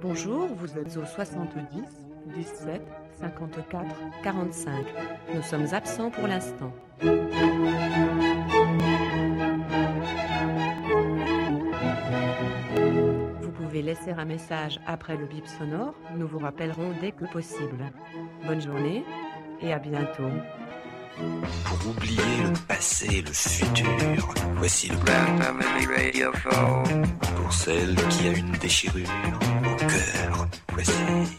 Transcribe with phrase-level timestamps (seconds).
[0.00, 1.58] Bonjour, vous êtes au 70
[2.36, 2.82] 17
[3.20, 3.84] 54
[4.22, 4.86] 45.
[5.34, 6.72] Nous sommes absents pour l'instant.
[13.40, 15.94] Vous pouvez laisser un message après le bip sonore.
[16.16, 17.84] Nous vous rappellerons dès que possible.
[18.46, 19.04] Bonne journée
[19.60, 20.30] et à bientôt.
[21.16, 26.32] Pour oublier le passé et le futur, voici le Grand Family Radio.
[27.36, 29.08] Pour celle qui a une déchirure
[29.64, 30.92] au cœur, voici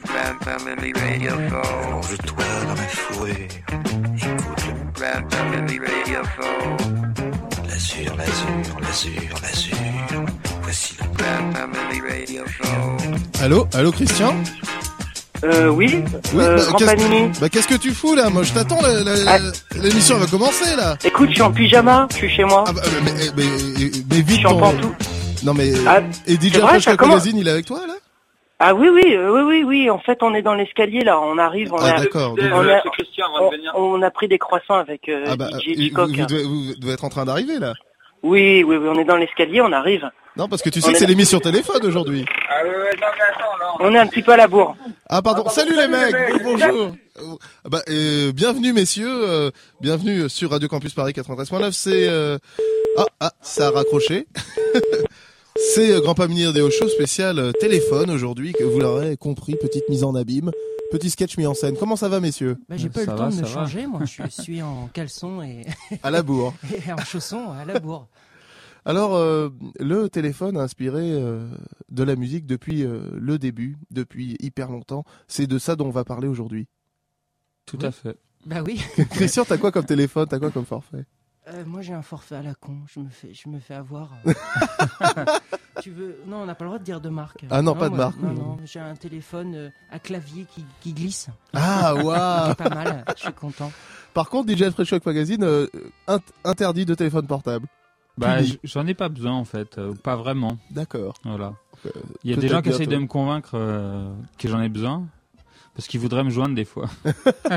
[0.05, 1.88] Grand Family Radio Show.
[1.88, 3.36] Allonge-toi dans ma fourrure,
[4.17, 6.22] écoute le Grand Family Radio.
[7.67, 10.26] L'azur, l'azur, l'azur, l'azur.
[10.62, 12.44] Voici le Grand Family Radio.
[13.42, 14.36] Allô, allô Christian?
[15.44, 16.03] Euh, oui,
[16.34, 17.31] Oui, euh, bah, Grand qu'est-ce- Panini.
[17.41, 18.30] Bah qu'est-ce que tu fous là?
[18.30, 19.38] Moi je t'attends, la- la- Ah.
[19.81, 22.63] l'émission va commencer là Écoute, je suis en pyjama, je suis chez moi.
[22.67, 23.44] Ah bah, mais, mais, mais,
[24.09, 24.59] mais je vite suis en ton...
[24.59, 24.95] pantoufle.
[25.44, 25.72] Non mais...
[25.86, 27.16] Ah, et DJ c'est vrai, Fresh ça Rock commence.
[27.17, 27.94] Magazine, il est avec toi là?
[28.59, 29.89] Ah oui, oui, euh, oui, oui, oui.
[29.89, 31.19] En fait, on est dans l'escalier là.
[31.19, 31.73] On arrive.
[31.73, 32.36] On, Ah a, d'accord.
[32.36, 33.25] donc- on, a, Christian
[33.75, 36.44] on, on a pris des croissants avec euh, Ah bah, DJ euh, vous, vous devez,
[36.44, 37.73] vous devez être en train d'arriver là
[38.23, 38.88] Oui, oui, oui.
[38.89, 39.59] On est dans l'escalier.
[39.61, 40.09] On arrive.
[40.38, 43.08] Non parce que tu sais que est c'est l'émission téléphone aujourd'hui Ah ouais, ouais, non
[43.17, 43.73] mais attends, là.
[43.80, 44.75] On est un petit peu à la bourre.
[45.08, 46.44] Ah pardon, Ah, salut les mecs, les mecs.
[46.44, 52.08] bonjour Euh, bah, euh, Bienvenue messieurs, euh, bienvenue sur Radio Campus Paris 93.9, c'est...
[52.09, 52.38] euh,
[52.97, 54.27] Ah, ah, ça a raccroché
[55.73, 59.88] C'est euh, Grand Paminir des Show spécial euh, téléphone aujourd'hui, que vous l'aurez compris, petite
[59.88, 60.52] mise en abîme,
[60.92, 61.77] petit sketch mis en scène.
[61.80, 62.58] Comment ça va messieurs?
[62.67, 63.47] Bah, j'ai pas eu le va, temps de me va.
[63.47, 64.02] changer, moi.
[64.03, 65.61] Je suis en caleçon et,
[66.03, 66.53] À la bourre.
[66.86, 68.08] et en chaussons à la bourre.
[68.86, 71.47] Alors, euh, le téléphone a inspiré euh,
[71.89, 75.03] de la musique depuis euh, le début, depuis hyper longtemps.
[75.27, 76.67] C'est de ça dont on va parler aujourd'hui.
[77.66, 78.16] Tout à fait.
[78.45, 78.80] Bah oui.
[79.09, 80.27] Christian, t'as quoi comme téléphone?
[80.30, 81.05] T'as quoi comme forfait?
[81.47, 82.77] Euh, moi, j'ai un forfait à la con.
[82.88, 84.11] Je me fais, je me fais avoir.
[85.81, 87.44] tu veux Non, on n'a pas le droit de dire de marque.
[87.49, 88.20] Ah non, pas de marque.
[88.20, 88.58] Non, non.
[88.65, 91.27] J'ai un téléphone à clavier qui, qui glisse.
[91.54, 93.04] Ah, waouh pas mal.
[93.17, 93.71] Je suis content.
[94.14, 95.67] Par contre, DJ Fresh Shock Magazine euh,
[96.08, 97.67] int- interdit de téléphone portable.
[98.17, 100.58] Bah, j'en ai pas besoin en fait, euh, pas vraiment.
[100.71, 101.15] D'accord.
[101.23, 101.53] Voilà.
[101.86, 101.89] Euh,
[102.23, 105.03] Il y a des gens qui essayent de me convaincre euh, que j'en ai besoin.
[105.76, 106.89] Parce qu'ils voudraient me joindre des fois.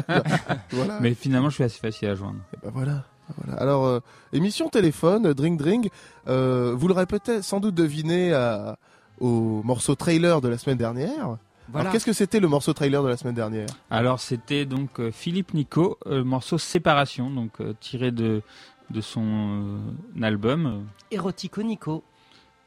[0.72, 0.98] Voilà.
[1.00, 2.40] Mais finalement, je suis assez facile à joindre.
[2.54, 3.04] Eh ben voilà.
[3.36, 3.60] Voilà.
[3.60, 4.00] Alors, euh,
[4.32, 5.90] émission téléphone, Drink Drink.
[6.28, 8.78] Euh, vous l'aurez peut-être sans doute deviné à-
[9.20, 11.36] au morceau trailer de la semaine dernière.
[11.70, 11.80] Voilà.
[11.80, 13.66] Alors, qu'est-ce que c'était le morceau trailer de la semaine dernière?
[13.90, 18.40] Alors, c'était donc euh, Philippe Nico, euh, le morceau Séparation, donc euh, tiré de,
[18.90, 19.22] de son
[20.20, 20.86] euh, album.
[21.10, 22.02] Érotico Nico.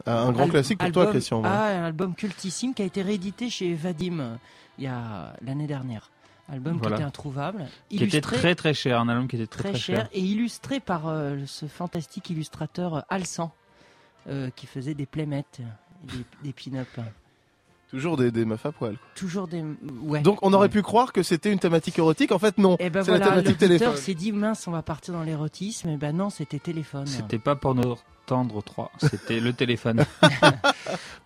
[0.05, 1.39] Un, un grand Al- classique pour toi, album- Christian.
[1.41, 1.61] voilà.
[1.63, 4.35] Ah, un album cultissime qui a été réédité chez Vadim euh,
[4.77, 6.09] il y a l'année dernière.
[6.49, 6.95] Album Voilà.
[6.97, 7.65] qui était introuvable.
[7.89, 10.79] Qui était très très cher, un album qui était très très, très, cher, et illustré
[10.79, 13.51] par euh, ce fantastique illustrateur Alsan
[14.27, 15.61] euh, qui faisait des playmates,
[16.03, 16.87] des, des pin-up.
[17.91, 18.95] Toujours des, des meufs à poil.
[19.15, 19.63] Toujours des.
[20.01, 20.21] Ouais.
[20.21, 20.69] Donc, on aurait Ouais.
[20.69, 22.31] pu croire que c'était une thématique érotique.
[22.31, 22.77] En fait, non.
[22.79, 23.97] Et ben c'est la voilà, thématique l'auditeur téléphone.
[23.97, 25.89] s'est dit mince, on va partir dans l'érotisme.
[25.89, 27.05] Et ben non, c'était téléphone.
[27.05, 30.05] C'était pas pour nous tendre 3, c'était le téléphone.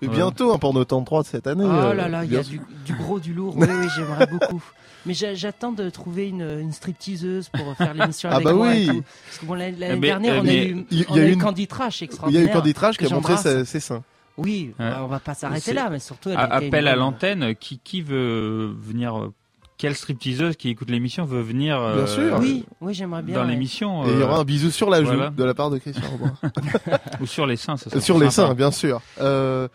[0.01, 0.15] Mais Ouais.
[0.15, 1.63] bientôt, un porno temps 3 de cette année.
[1.65, 3.55] Oh euh, là là, il y bien a du, du gros, du lourd.
[3.57, 4.61] Oui, oui, j'aimerais beaucoup.
[5.05, 8.69] Mais j'a- j'attends de trouver une, une stripteaseuse pour faire l'émission Ah avec bah moi.
[8.71, 8.87] oui.
[8.87, 9.03] tout.
[9.27, 11.05] Parce que bon, l'année l'année Eh mais- dernière, eh on a mais eu, il y-
[11.09, 12.97] on il y a a eu une- Candy Trash Il y a eu Candy Trash
[12.97, 13.53] qui que a montré j'embrasse.
[13.59, 14.03] ses, ses seins.
[14.38, 14.91] Oui, Ouais.
[15.00, 16.29] on va pas s'arrêter là, mais surtout.
[16.29, 19.34] elle A- était Appel à l'antenne, qui, qui veut venir euh,
[19.78, 22.38] Quelle stripteaseuse qui écoute l'émission veut venir euh, Bien sûr.
[22.40, 23.35] Oui, oui, j'aimerais bien.
[23.35, 23.51] dans ouais.
[23.51, 25.29] l'émission Et il y euh, aura un bisou sur la joue voilà.
[25.29, 26.34] de la part de Christian Robin.
[27.22, 28.50] ou sur les seins, ça serait sur les sympa.
[28.50, 29.01] seins, bien sûr.
[29.22, 29.68] Euh,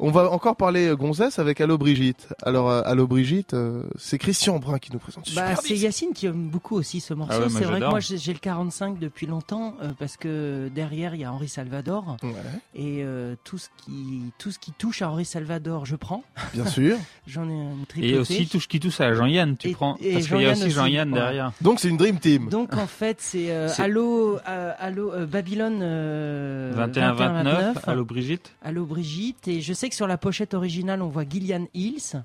[0.00, 2.28] on va encore parler euh, gonzesse avec Allo Brigitte.
[2.42, 5.26] Alors, euh, Allo Brigitte, euh, c'est Christian Brun qui nous présente.
[5.26, 5.76] ce Bah, c'est.
[5.76, 7.34] Yacine qui aime beaucoup aussi ce morceau.
[7.36, 11.14] Ah ouais, c'est vrai que moi j'ai le 45 depuis longtemps euh, parce que derrière
[11.14, 12.30] il y a Henri Salvador Ouais,
[12.74, 16.22] et euh, tout ce qui tout ce qui touche à Henri Salvador, je prends.
[16.54, 16.96] bien sûr.
[17.26, 18.14] J'en ai une tripotée.
[18.14, 19.96] Et aussi touche qui touche à Jean-Yann, tu Et- prends.
[20.00, 21.18] et Parce qu'il y a aussi Jean-Yann ouais.
[21.18, 21.52] derrière.
[21.60, 22.48] Donc, c'est une Dream Team.
[22.48, 28.84] Donc en fait c'est euh, Allo euh, Allo euh, Babylone euh, 21-29, allô Brigitte Allô
[28.84, 29.46] Brigitte.
[29.48, 32.22] Et je sais que sur la pochette originale, on voit Gillian Hills.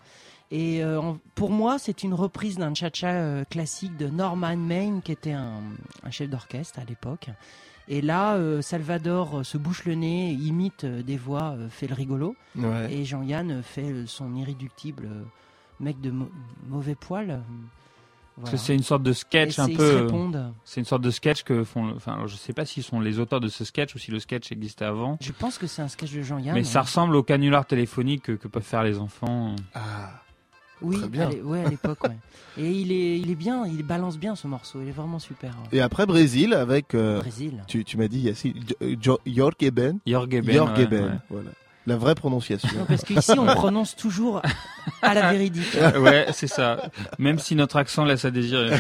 [0.51, 1.01] Et euh,
[1.33, 5.59] pour moi, c'est une reprise d'un cha-cha euh, classique de Norman Maine, qui était un,
[6.03, 7.27] un chef d'orchestre à l'époque.
[7.88, 12.35] Et là, euh, Salvador se bouche le nez, imite des voix, fait le rigolo.
[12.56, 12.94] Ouais.
[12.94, 15.07] Et Jean-Yann fait son irréductible
[15.79, 16.29] mec de mo-
[16.69, 17.41] mauvais poil.
[18.35, 18.51] Parce voilà.
[18.51, 19.81] que c'est une sorte de Et sketch un peu.
[19.81, 20.53] euh, répondent.
[20.65, 21.93] C'est une sorte de sketch que font.
[21.95, 24.51] Enfin, je sais pas s'ils sont les auteurs de ce sketch ou si le sketch
[24.51, 25.17] existait avant.
[25.21, 26.53] Je pense que c'est un sketch de Jean-Yann.
[26.53, 29.55] Mais ça ressemble au canular téléphonique que, que peuvent faire les enfants.
[29.73, 30.11] Ah.
[30.81, 31.29] Oui, Très bien.
[31.29, 32.17] à ouais, à l'époque, ouais.
[32.57, 35.51] Et il est, il est bien, il balance bien ce morceau, il est vraiment super.
[35.51, 35.77] ouais.
[35.77, 36.93] Et après Brésil avec.
[36.93, 37.63] euh, Brésil.
[37.67, 39.99] tu, tu m'as dit Yacine, Jo- Jo- Jorg Eben.
[40.05, 40.53] Jorg Eben.
[40.53, 41.11] Jorg ouais, Eben, ouais.
[41.29, 41.49] voilà.
[41.87, 42.69] La vraie prononciation.
[42.77, 44.41] Non, parce qu'ici, on prononce toujours
[45.01, 45.77] à la véridique.
[45.99, 46.89] Ouais, c'est ça.
[47.19, 48.77] Même si notre accent laisse à désirer.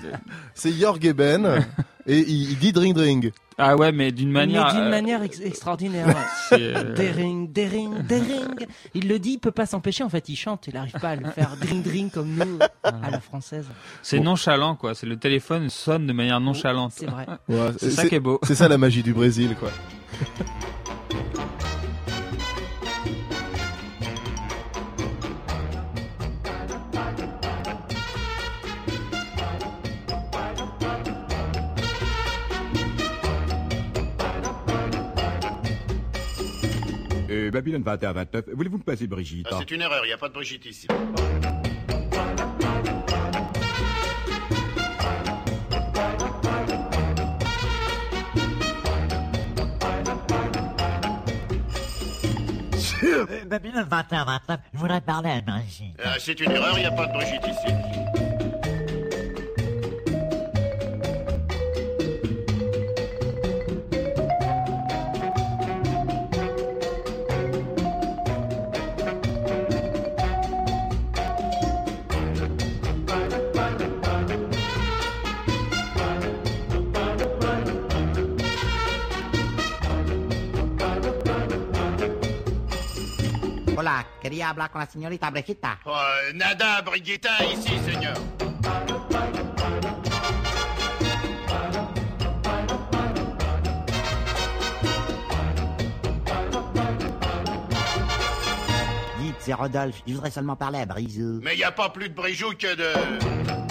[0.54, 1.64] C'est Jorg Eben
[2.06, 3.32] et il, dit Dring Dring.
[3.56, 4.72] Ah ouais, mais d'une manière.
[4.72, 6.06] D'une euh, manière ex- extraordinaire.
[6.52, 8.66] euh, Dering, dering, dering.
[8.94, 10.04] Il le dit, il peut pas s'empêcher.
[10.04, 10.66] En fait, il chante.
[10.66, 13.66] Il n'arrive pas à le faire dring, dring comme nous à la française.
[14.02, 14.94] C'est nonchalant, quoi.
[14.94, 16.92] C'est le téléphone sonne de manière nonchalante.
[16.94, 17.26] C'est vrai.
[17.48, 18.38] Ouais, C'est ça qui est beau.
[18.42, 19.70] C'est ça la magie du Brésil, quoi.
[37.64, 39.46] Babylone 21-29, voulez-vous me passer Brigitte?
[39.50, 40.86] Ah, c'est une erreur, il n'y a pas de Brigitte ici.
[53.02, 55.98] Euh, Babylone 21, 29, je voudrais parler à Brigitte.
[56.04, 57.74] Ah, c'est une erreur, il n'y a pas de Brigitte ici.
[84.24, 85.68] Quería hablar con la señorita Brigitte.
[85.84, 86.00] Oh,
[86.32, 88.16] nada, Brigitta, ici, Seigneur.
[99.18, 101.40] Dites, c'est Rodolphe, je voudrais seulement parler à Brisou.
[101.42, 103.63] Mais il n'y a pas plus de Brijou que de...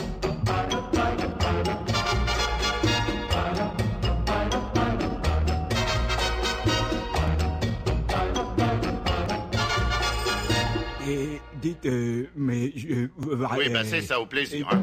[11.13, 12.71] Et dites, euh, mais...
[12.75, 13.07] je-
[13.57, 14.67] Oui, bah c'est ça, au plaisir.
[14.71, 14.81] hein.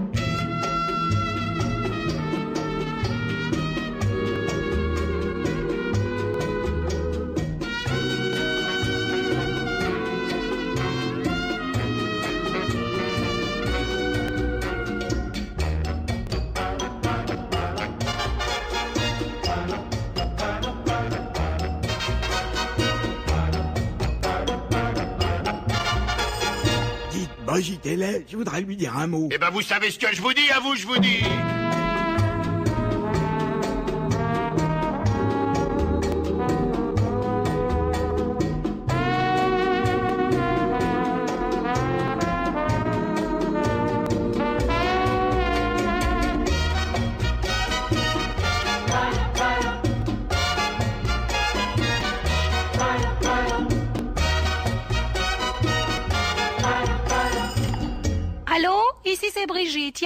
[27.61, 29.29] Là, je voudrais lui dire un mot.
[29.31, 31.21] Eh ben, vous savez ce que je vous dis, à vous, je vous dis.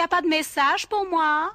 [0.04, 1.52] A pas de message pour moi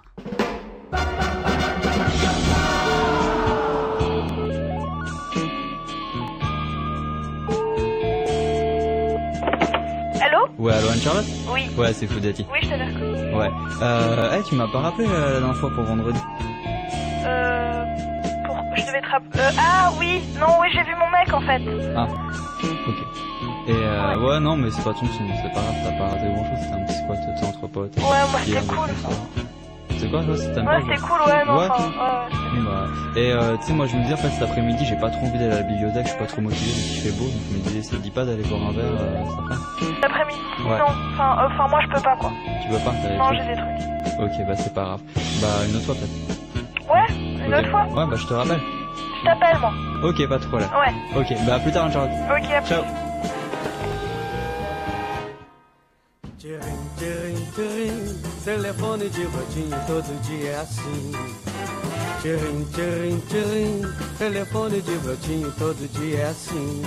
[10.22, 11.70] Allô Ouais, allô Anne-Charlotte Oui.
[11.78, 12.46] Ouais, c'est Foudati.
[12.52, 13.34] Oui, je donne.
[13.36, 13.50] Ouais.
[13.82, 16.20] Euh, hey, tu m'as pas rappelé euh, la dernière fois pour vendredi
[17.26, 17.86] Euh.
[18.46, 18.58] Pour...
[18.76, 19.40] Je devais te rappeler.
[19.40, 21.62] Euh, ah oui, non, oui, j'ai vu mon mec en fait.
[21.96, 22.08] Ah.
[24.18, 24.40] Ouais.
[24.40, 26.76] non, mais c'est pas ton son, c'est pas grave, t'as pas raté grand chose, c'était
[26.76, 27.98] un petit squat sais, entre potes.
[27.98, 28.04] Ouais,
[28.46, 28.90] c'était des cool.
[29.98, 31.84] C'est quoi, toi, c'était Ouais, c'était cool, ouais, non, enfin.
[31.84, 34.96] Ouais, bah, et euh, tu sais, moi je me disais en fait cet après-midi, j'ai
[34.96, 37.18] pas trop envie d'aller à la bibliothèque, je suis pas trop motivé, mais il fait
[37.20, 37.62] beau, donc je me
[38.02, 39.56] dit pas d'aller boire un verre euh, cet après
[39.96, 40.78] Cet après-midi, Ouais.
[40.80, 40.86] non.
[41.14, 42.32] Enfin, euh, enfin, moi, je peux pas, quoi.
[42.64, 43.90] Tu veux pas Non, trucs j'ai des trucs.
[44.20, 45.02] Ok, bah c'est pas grave.
[45.42, 46.94] Bah une autre fois peut-être.
[46.94, 47.84] Ouais, une autre fois.
[47.86, 48.60] Ouais, bah je te rappelle.
[49.20, 49.72] Je t'appelle, moi.
[50.04, 50.70] Ok, pas de problème.
[50.80, 51.20] Ouais.
[51.22, 52.12] Ok, bah à plus tard, Anne-Charlotte.
[52.30, 52.70] Ok, à plus.
[52.70, 52.84] Ciao.
[56.50, 61.12] Tchirim, tchirim, tchirim, telefone de rodinho todo dia é assim.
[62.22, 63.82] Tchirim, tchirim, tchirim,
[64.18, 66.82] telefone de brotinho todo dia é assim.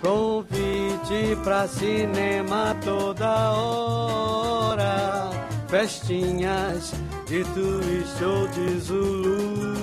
[0.00, 5.30] Convite pra cinema toda hora,
[5.66, 6.92] festinhas
[7.26, 9.82] de twist ou de Zulu.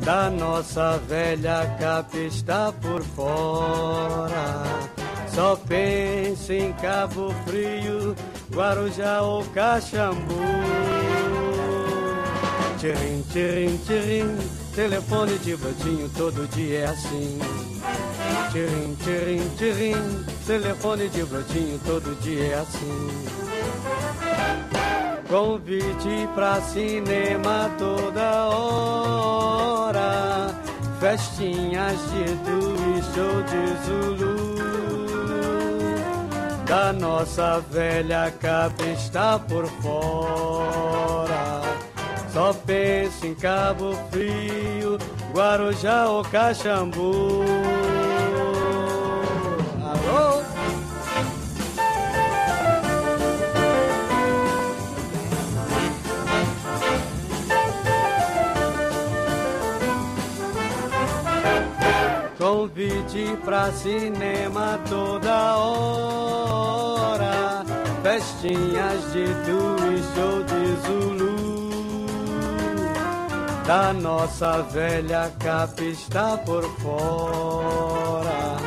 [0.00, 4.95] Da nossa velha capa está por fora.
[5.36, 8.16] Só pensa em Cabo Frio,
[8.54, 10.16] Guarujá ou Caxambu.
[12.78, 14.38] Tchirim, tchirim, tchirim,
[14.74, 17.38] telefone de brotinho todo dia é assim.
[18.50, 23.10] Tchirim, tchirim, tchirim, telefone de brotinho todo dia é assim.
[25.28, 30.00] Convite pra cinema toda hora,
[30.98, 34.35] festinhas de Edu e show de Zulu.
[36.66, 38.32] Da nossa velha
[38.92, 41.62] está por fora.
[42.32, 44.98] Só penso em Cabo Frio,
[45.32, 47.44] Guarujá ou Caxambu.
[62.76, 67.32] Convite pra cinema toda hora,
[68.02, 72.06] festinhas de e show de Zulu.
[73.66, 78.58] Da nossa velha capa está por fora.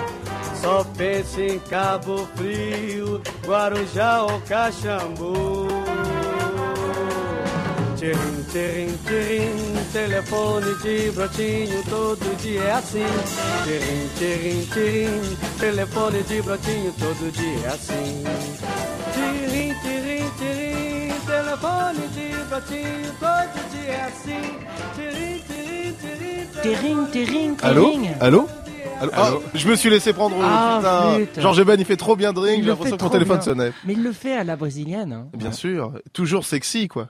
[0.55, 5.88] Só pensa em Cabo Frio, Guarujá ou Caxambu.
[7.99, 9.57] Tirim, tirim, tirim,
[9.91, 13.05] telefone de brotinho, todo dia é assim.
[13.65, 18.23] Tirim, tirim, tirim, telefone de brotinho, todo dia é assim.
[19.13, 24.57] Tirim, tirim, tirim, telefone de brotinho, todo dia é assim.
[26.61, 27.91] Tirim, tirim, tirim, Allô.
[28.21, 28.47] Allô
[29.01, 30.35] Allô Ah, je me suis laissé prendre.
[30.41, 31.13] Ah, putain.
[31.15, 31.39] flûte.
[31.41, 32.57] Georges Ben, il fait trop bien de ring.
[32.59, 33.45] Il J'ai l'impression fait que mon téléphone bien.
[33.45, 33.71] sonnait.
[33.85, 35.13] Mais il le fait à la brésilienne.
[35.13, 35.27] hein.
[35.37, 37.07] Bien sûr, toujours sexy quoi.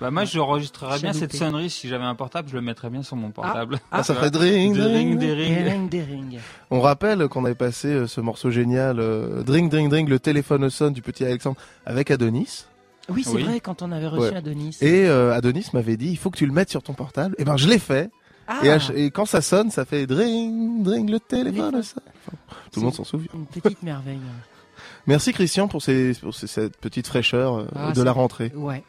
[0.00, 3.16] Bah moi j'enregistrerais bien cette sonnerie si j'avais un portable, je le mettrais bien sur
[3.16, 3.78] mon portable.
[3.90, 5.18] Ah, ça ferait dring, dring.
[5.18, 6.38] Terring, terring.
[6.70, 10.68] On rappelle qu'on avait passé euh, ce morceau génial, euh, Dring Dring Dring, le téléphone
[10.70, 12.64] sonne du petit Alexandre avec Adonis.
[13.10, 13.42] Oui, c'est Oui.
[13.42, 14.36] vrai, quand on avait reçu Ouais.
[14.36, 14.78] Adonis.
[14.80, 17.34] Et euh, Adonis m'avait dit, il faut que tu le mettes sur ton portable.
[17.38, 18.10] Et ben je l'ai fait.
[18.48, 22.02] Ah, Et, à ch- et quand ça sonne, ça fait dring dring, le téléphone sonne.
[22.26, 22.36] Enfin,
[22.72, 23.28] tout le monde s'en souvient.
[23.34, 24.18] une petite merveille.
[25.06, 28.52] Merci Christian pour, ces, pour ces- cette petite fraîcheur euh, Ah, de la rentrée.
[28.54, 28.82] Ouais.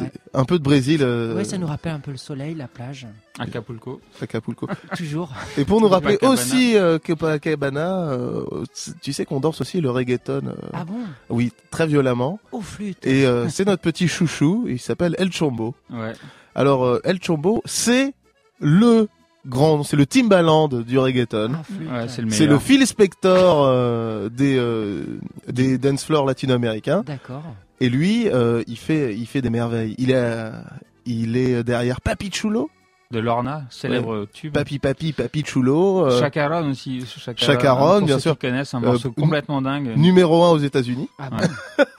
[0.00, 0.10] Ouais.
[0.34, 1.00] Un peu de Brésil.
[1.02, 3.06] Euh, Ouais, ça nous rappelle un peu le soleil, la plage.
[3.38, 4.00] Acapulco.
[4.20, 4.68] Acapulco.
[4.96, 5.32] Toujours.
[5.58, 8.44] Et pour nous rappeler aussi euh, Copacabana, euh,
[9.02, 10.46] tu sais qu'on danse aussi le reggaeton.
[10.48, 10.98] euh, Ah bon?
[11.30, 12.38] Oui, très violemment.
[12.52, 13.06] Aux flûtes.
[13.06, 15.74] Et euh, c'est notre petit chouchou, il s'appelle El Chombo.
[15.90, 16.12] Ouais.
[16.54, 18.14] Alors euh, El Chombo, c'est
[18.60, 19.08] le
[19.46, 21.52] grand, c'est le Timbaland du reggaeton.
[21.54, 21.90] Ah, flûte.
[21.90, 22.58] Ouais, c'est le C'est le.
[22.58, 25.02] Phil Spector euh, des euh,
[25.48, 27.02] des dance floors latino-américains.
[27.04, 27.42] D'accord.
[27.80, 29.94] Et lui, euh, il fait il fait des merveilles.
[29.98, 30.52] Il est euh,
[31.06, 32.70] il est derrière Papi Chulo,
[33.10, 34.52] De Lorna, célèbre tube.
[34.54, 37.04] Papi Papi Papi Chulo, euh, Chacaron aussi.
[37.06, 38.38] Chacaron, Chacaron, pour bien sûr.
[38.38, 39.96] Connaissent un Euh, morceau n- complètement dingue.
[39.96, 41.08] numéro un aux États-Unis.
[41.18, 41.84] Ah Ouais.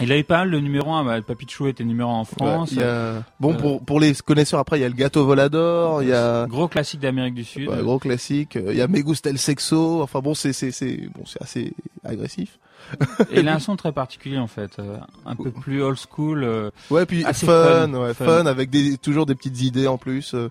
[0.00, 1.04] Il a eu pas mal de numéro 1.
[1.04, 2.70] Bah, Papichou était numéro 1 en France.
[2.70, 4.94] Ouais, il y a- Bon, Euh, pour, pour les connaisseurs, après, il y a le
[4.94, 7.68] gâteau volador, il y a Gros classique d'Amérique du Sud.
[7.68, 10.70] ouais, gros classique, euh, il y a Me Gusta el Sexo, enfin bon, c'est, c'est,
[10.70, 11.72] c'est, bon, c'est assez
[12.04, 12.58] agressif.
[13.30, 16.44] Et il a un son très particulier en fait, euh, un peu plus old school.
[16.44, 18.24] euh, Ouais, puis fun, fun, ouais, fun.
[18.24, 20.34] fun, avec des, toujours des petites idées en plus.
[20.34, 20.50] euh.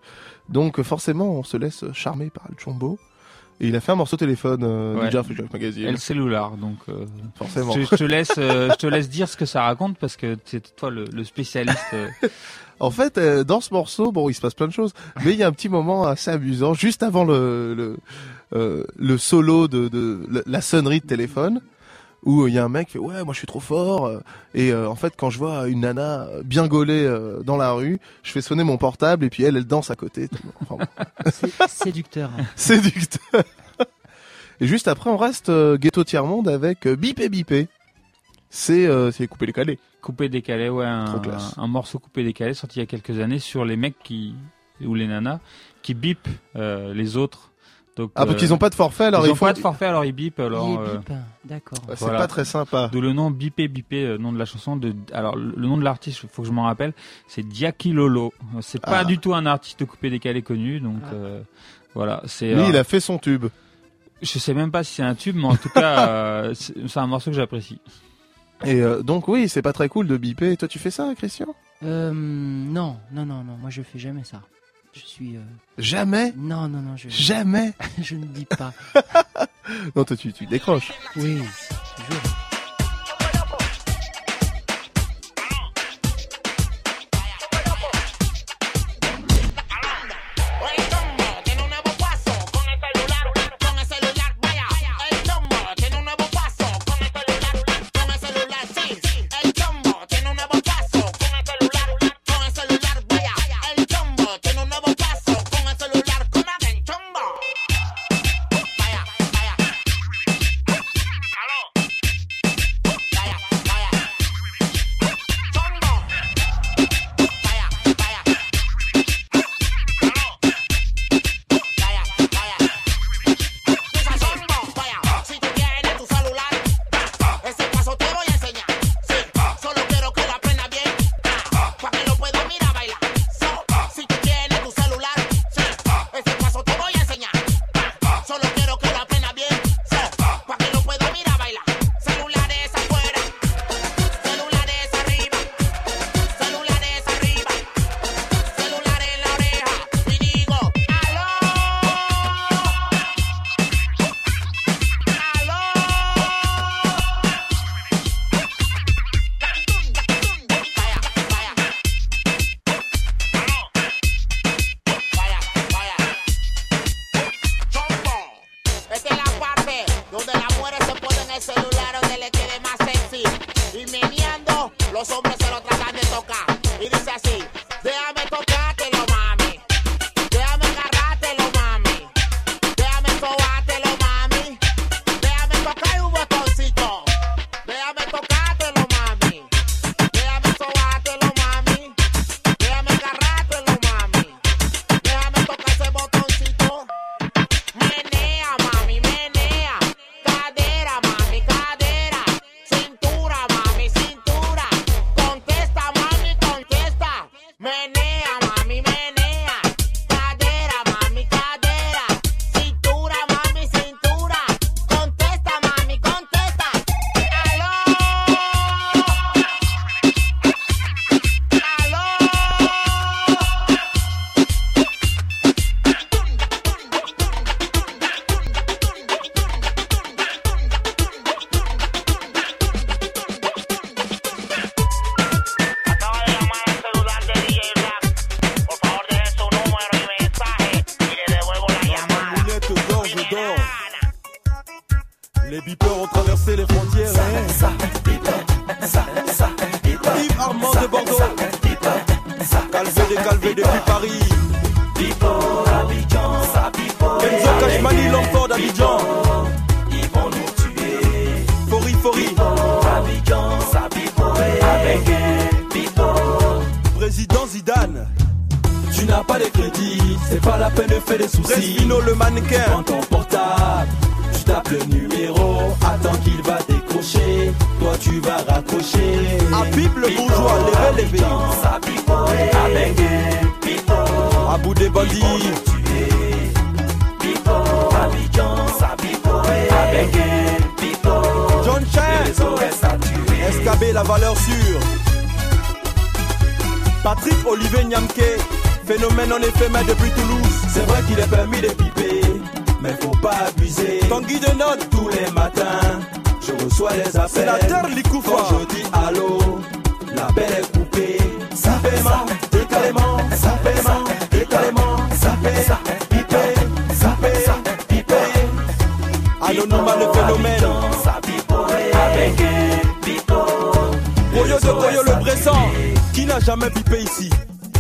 [0.50, 3.00] donc, forcément, on se laisse charmer par le chombo.
[3.60, 5.06] Et il a fait un morceau téléphone, euh, Ouais.
[5.06, 5.88] Ninja Freak Magazine.
[5.88, 7.74] El Cellular, donc euh, Forcément.
[7.74, 10.38] Je, je te laisse, euh, je te laisse dire ce que ça raconte parce que
[10.46, 11.96] c'est toi le, le spécialiste.
[12.80, 14.94] En fait, dans ce morceau, bon, il se passe plein de choses,
[15.26, 17.74] mais il y a un petit moment assez amusant, juste avant le
[18.54, 19.90] le, le solo de,
[20.46, 21.60] la sonnerie de téléphone,
[22.24, 24.06] où euh, il y a un mec qui fait ouais, moi je suis trop fort,
[24.08, 24.20] euh,
[24.54, 28.00] et euh, en fait quand je vois une nana bien gaulée euh, dans la rue,
[28.24, 30.30] je fais sonner mon portable et puis elle, elle danse à côté.
[30.62, 31.04] Enfin, bon.
[31.32, 32.32] C'est séducteur.
[32.56, 33.44] Séducteur.
[34.60, 37.68] Et juste après, on reste euh, ghetto tiers-monde avec euh, Bipé Bipé.
[38.50, 39.78] C'est euh, c'est coupé décalé.
[40.02, 41.54] Coupé décalé, ouais, Trop un, classe.
[41.58, 44.34] un morceau coupé décalé sorti il y a quelques années sur les mecs qui
[44.84, 45.40] ou les nanas
[45.82, 47.47] qui bipent euh, les autres.
[47.98, 49.60] Donc, Ah, parce qu'ils ont pas de forfait, alors ils il ont faut- pas de
[49.60, 50.40] forfait, alors ils bipent.
[50.40, 51.12] Alors, Il est euh, bip,
[51.46, 51.80] d'accord.
[51.90, 52.90] Ouais, c'est pas très sympa.
[52.92, 54.76] D'où le nom Bipé Bipé, euh, nom de la chanson.
[54.78, 56.94] De, alors le nom de l'artiste, il faut que je m'en rappelle,
[57.28, 58.34] c'est Diaki Lolo.
[58.62, 59.04] C'est pas Ah.
[59.04, 61.42] du tout un artiste coupé décalé connu, donc euh,
[61.96, 62.22] voilà.
[62.26, 62.54] C'est.
[62.54, 63.48] Lui, euh, il a fait son tube.
[64.22, 67.00] Je sais même pas si c'est un tube, mais en tout cas, euh, c'est c'est
[67.00, 67.80] un morceau que j'apprécie.
[68.66, 70.56] Et euh, donc oui, c'est pas très cool de biper.
[70.58, 71.48] Toi, tu fais ça, Christian?
[71.84, 74.42] Euh, non, non, non, non, moi je fais jamais ça.
[74.94, 75.36] Je suis.
[75.38, 75.42] euh,
[75.78, 76.34] Jamais?
[76.36, 77.10] Non, non, non, je.
[77.10, 77.74] Jamais?
[78.02, 78.74] Je ne dis pas.
[79.98, 80.94] Non, toi, tu, tu décroches.
[81.18, 81.42] Oui,
[81.98, 82.22] toujours.
[105.78, 106.17] celular.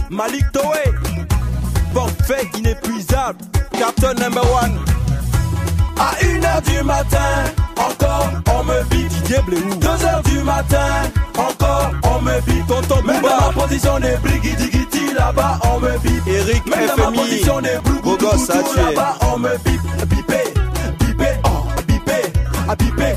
[0.09, 0.91] Malik Toé.
[1.93, 3.39] Portefeuille inépuisable.
[3.77, 4.79] Captain number one.
[5.99, 7.43] À 1h du matin,
[7.77, 9.09] encore on me bite.
[9.09, 9.69] Didier Bléou.
[9.79, 10.87] 2h du matin,
[11.37, 12.67] encore on me bite.
[12.67, 16.27] Tonton Même dans ma position de brigidi là-bas on me bite.
[16.27, 18.95] Eric Même dans ma position de Beau gosse à brigidi tuer.
[18.95, 20.07] là-bas on me bite.
[20.07, 20.43] Bipé,
[20.99, 22.21] bipé, oh, bipé,
[22.69, 23.15] ah bipé,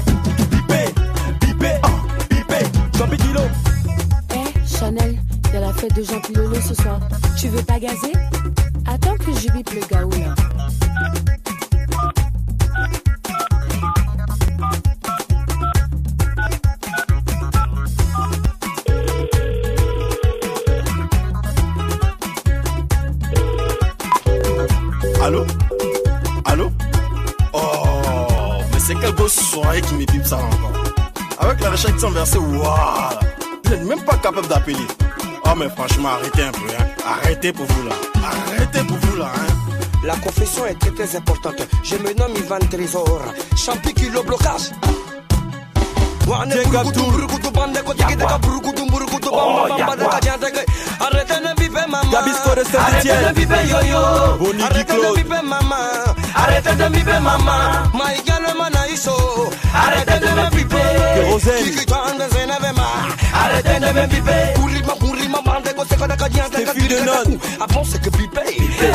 [5.81, 7.01] fête de Jean Pilolo ce soir.
[7.39, 8.13] Tu veux pas gazer?
[8.87, 10.35] Attends que je le gaou là.
[25.23, 25.47] Allô?
[26.45, 26.71] Allô?
[27.55, 27.59] Oh,
[28.73, 30.73] mais c'est quel gosse soirée qui me ça encore
[31.39, 33.19] Avec la recherche qui sont versée, waouh
[33.65, 34.77] Vous n'êtes même pas capable d'appeler.
[35.53, 36.87] Oh, mais franchement, arrêtez un peu, hein.
[37.05, 37.95] Arrêtez pour vous là.
[38.25, 39.53] Arrêtez pour vous là, hein.
[40.05, 41.67] La confession est très très importante.
[41.83, 43.21] Je me nomme Ivan Trésor.
[43.57, 44.71] Champi kilo blocage.
[51.01, 52.17] Arrêtez de biper maman.
[52.79, 54.39] Arrêtez de yo-yo.
[54.39, 54.93] Bonny Arrêtez
[56.77, 56.89] de.
[57.99, 59.17] Maïga le manaïso.
[59.75, 60.47] Arrêtez me
[62.29, 62.89] zenevema.
[63.35, 64.61] Arrêtez de me biper.
[65.81, 67.39] Ko seko daka dianta Stéphie de Nonne.
[67.59, 68.11] Avant c'est que.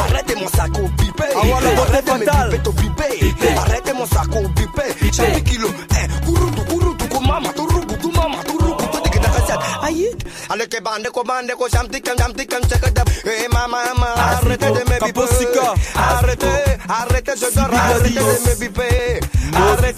[0.06, 0.86] Arrêtez mon sac au.
[0.86, 2.50] Ah, beauté Arrêtez de me fatale.
[2.52, 3.58] biper to biper.
[3.58, 4.44] Arrêtez mon sac au.
[5.12, 5.70] Champi kilo.
[5.98, 9.60] Eh, kurutu kurutu ko mama turuku tu mama turuku tu dike daka siat.
[9.82, 10.26] Ayit.
[10.52, 13.10] Ale ke bande ko bande ko chamti kam chamti kam chaka dab.
[13.26, 14.08] Eh mama mama.
[14.38, 14.96] Arrêtez de me.
[15.96, 16.78] Arrêtez.
[16.88, 17.74] Arrêtez je dors.
[17.74, 18.95] Arrêtez de me.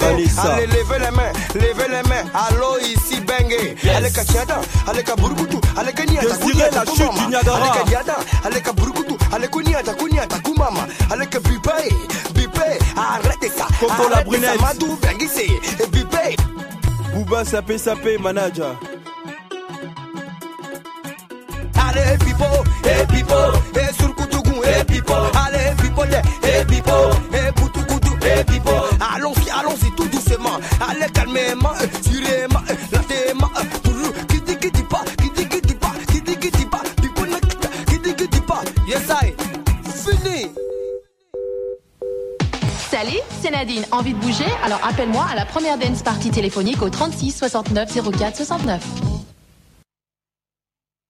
[0.02, 1.32] Allez levez les mains.
[1.56, 2.30] Levez les mains.
[2.34, 3.76] Allô ici bengue.
[3.96, 4.60] Allez kachada.
[4.88, 5.58] Allez kaburukutu.
[5.78, 6.28] Allez kanyata.
[6.28, 7.58] Désiré la chute du Niagara.
[7.58, 8.16] Allez kanyata.
[8.46, 9.18] Allez kaburukutu.
[9.34, 10.88] Allez kunyata kunyata kumama.
[11.12, 11.72] Allez que bipe.
[12.34, 12.80] Bipe.
[12.96, 13.68] Arrêtez ça.
[13.80, 14.60] Coco la brunette.
[14.60, 15.48] ça, Madou Benguissé.
[15.92, 16.38] Bipe.
[17.14, 18.76] Bouba Sapé Sapé, manager.
[21.90, 22.46] Allez pipo,
[22.84, 23.36] eh pipo,
[23.76, 28.07] eh surkutugu, eh pipo, allez pipo, eh pipo, eh putukutu,
[29.16, 30.60] Allons-y, allons-y tout doucement.
[30.88, 33.50] Allez calmement, euh, sûrement, euh, lentement.
[33.58, 36.52] Euh, toujours, qui dit, qui dit pas, qui dit, qui dit pas, qui dit, qui
[36.52, 36.82] dit pas.
[37.02, 37.30] People,
[37.88, 38.62] qui dit, qui dit pas.
[38.88, 39.34] Yes, I.
[39.92, 40.52] Fini.
[42.90, 43.86] Salut, c'est Nadine.
[43.92, 44.46] Envie de bouger?
[44.64, 48.84] Alors appelle-moi à la première dance party téléphonique au 36 69 04 69.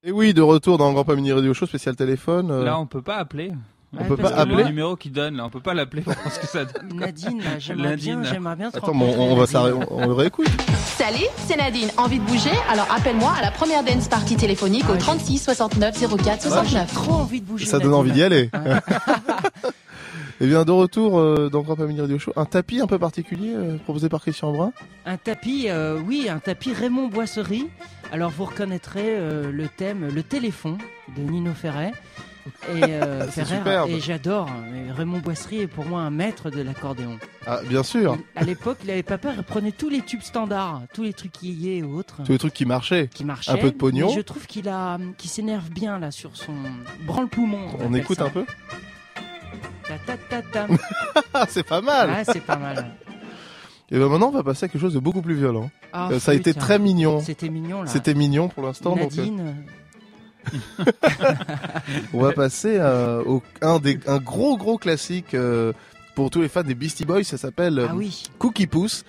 [0.03, 2.63] Et oui, de retour dans Grand Pamini Radio Show spécial téléphone.
[2.63, 3.51] Là, on peut pas appeler.
[3.93, 6.13] On peut Parce pas appeler Le numéro qu'il donne, là, on peut pas l'appeler pour
[6.13, 6.89] voir ce que ça donne.
[6.97, 7.06] quoi.
[7.08, 9.93] Nadine, j'aimerais bien, j'aimerais bien te Attends, mais on, on va rencontrer, s'arrêter, Nadine.
[9.97, 10.47] on, on le réécoute.
[10.97, 11.89] Salut, c'est Nadine.
[11.97, 12.52] Envie de bouger?
[12.69, 16.93] Alors appelle-moi à la première dance party téléphonique au 36 69 04 69.
[16.93, 17.65] Trop envie de bouger.
[17.65, 18.00] Ça donne Nadine.
[18.00, 18.50] envie d'y aller.
[20.39, 23.54] Et bien, de retour euh, dans Grand Mini Radio Show, un tapis un peu particulier
[23.56, 24.71] euh, proposé par Christian Brun.
[25.06, 27.67] Un tapis, euh, oui, un tapis Raymond Boisserie.
[28.12, 30.78] Alors vous reconnaîtrez euh, le thème, le téléphone
[31.17, 31.91] de Nino Ferrer.
[32.75, 34.49] Et, euh, C'est Ferrer, et j'adore.
[34.71, 37.17] Mais Raymond Boisserie est pour moi un maître de l'accordéon.
[37.45, 38.17] Ah, bien sûr.
[38.36, 41.41] À l'époque, il avait pas peur, il prenait tous les tubes standards, tous les trucs
[41.41, 42.23] yéyés et autres.
[42.25, 43.07] Tous les trucs qui marchaient.
[43.07, 43.51] qui marchaient.
[43.51, 44.10] Un peu de pognon.
[44.10, 46.53] Je trouve qu'il a, s'énerve bien là sur son
[47.05, 47.67] branle-poumon.
[47.79, 48.25] On écoute ça.
[48.25, 48.45] un peu.
[51.33, 52.10] Ah, c'est pas mal.
[52.12, 52.91] Ah, c'est pas mal.
[53.89, 55.69] Et ben maintenant, on va passer à quelque chose de beaucoup plus violent.
[55.93, 57.21] Ah, Euh, ça a été très mignon.
[57.21, 57.88] C'était mignon là.
[57.89, 58.95] C'était mignon pour l'instant.
[58.95, 59.55] donc, euh, Nadine.
[62.13, 65.73] on va passer à au, un, des, un gros gros classique euh,
[66.15, 67.23] pour tous les fans des Beastie Boys.
[67.23, 68.23] Ça s'appelle euh, Ah oui.
[68.39, 69.03] Cookie Puss.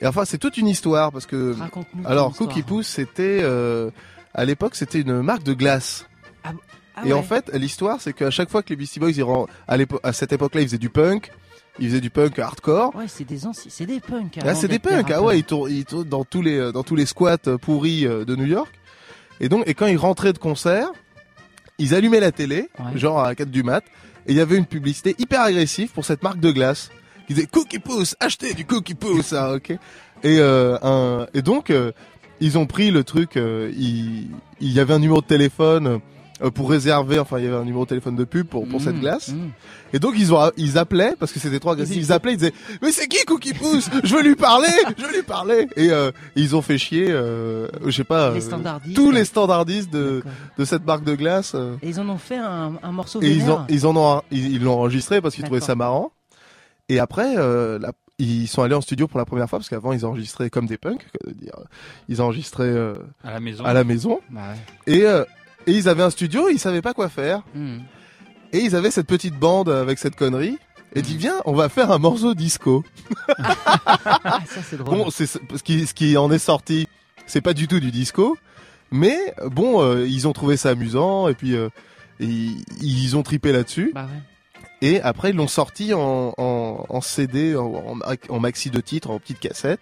[0.00, 1.54] Et enfin, c'est toute une histoire parce que.
[2.04, 2.34] Alors.
[2.36, 3.90] Cookie Puss, c'était euh,
[4.34, 6.06] à l'époque, c'était une marque de glace.
[6.44, 6.52] Ah
[7.06, 9.24] et en fait, l'histoire, c'est qu'à chaque fois que les Beastie Boys, ils
[10.02, 11.30] à, cette époque-là, ils faisaient du punk,
[11.78, 12.94] ils faisaient du punk hardcore.
[12.96, 14.38] Ouais, c'est des anciens, c'est des punks.
[14.38, 16.42] Ah, avant c'est des d'être des punks, ah ouais, ils tournent, ils tournent dans tous
[16.42, 18.72] les euh, dans tous les squats euh, pourris euh, de New York.
[19.40, 20.88] Et donc, et quand ils rentraient de concert,
[21.78, 23.84] ils allumaient la télé, genre à 4 du mat,
[24.26, 26.90] et il y avait une publicité hyper agressive pour cette marque de glace.
[27.26, 29.70] Qui disait Cookie Puss, achetez du Cookie Puss, ah, ok.
[29.70, 29.78] Et
[30.24, 31.92] euh, un, et donc euh,
[32.40, 34.28] ils ont pris le truc, euh, il
[34.60, 36.00] il y avait un numéro de téléphone
[36.42, 38.80] euh, pour réserver, enfin il y avait un numéro de téléphone de pub pour pour
[38.80, 39.28] cette Mmh, glace.
[39.28, 39.48] mmh.
[39.92, 41.96] Et donc ils ont ils appelaient parce que c'était trop agressif.
[41.96, 45.12] Ils appelaient, ils disaient mais c'est qui Cookie Puss Je veux lui parler, je veux
[45.16, 45.66] lui parler.
[45.76, 48.96] Et euh, ils ont fait chier, euh, je sais pas, Les euh, standardistes.
[48.96, 50.22] tous les standardistes de
[50.58, 51.52] de cette marque de glace.
[51.54, 54.22] euh, Et ils en ont fait un, un morceau et ils ont ils en ont
[54.30, 56.12] ils l'ont enregistré parce qu'ils trouvaient ça marrant.
[56.88, 59.92] Et après euh, la- ils sont allés en studio pour la première fois parce qu'avant
[59.92, 61.06] ils enregistraient comme des punks,
[61.40, 61.52] dire,
[62.08, 63.64] ils enregistraient euh, À la maison.
[63.64, 64.18] à la maison.
[64.30, 64.40] Bah
[64.86, 64.92] ouais.
[64.92, 65.24] Et euh,
[65.68, 67.42] et ils avaient un studio, ils savaient pas quoi faire.
[67.54, 67.80] Hmm.
[68.52, 70.56] Et ils avaient cette petite bande avec cette connerie.
[70.94, 72.84] Et dit viens, on va faire un morceau disco.
[74.24, 74.96] Ah, ça c'est drôle.
[74.96, 76.86] Bon, c'est ce qui, ce qui en est sorti,
[77.26, 78.36] c'est pas du tout du disco,
[78.90, 81.68] mais bon, euh, ils ont trouvé ça amusant et puis euh,
[82.18, 83.92] ils, ils ont tripé là-dessus.
[83.94, 84.20] Bah ouais.
[84.80, 89.10] Et après, ils l'ont sorti en, en, en CD, en, en, en maxi de titres,
[89.10, 89.80] en petite cassette.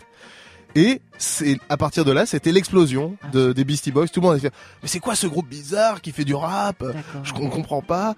[0.76, 4.08] Et c'est à partir de là, c'était l'explosion Ah, de, des Beastie Boys.
[4.08, 6.84] Tout le monde a fait mais c'est quoi ce groupe bizarre qui fait du rap?
[7.24, 8.14] Je on comprends pas.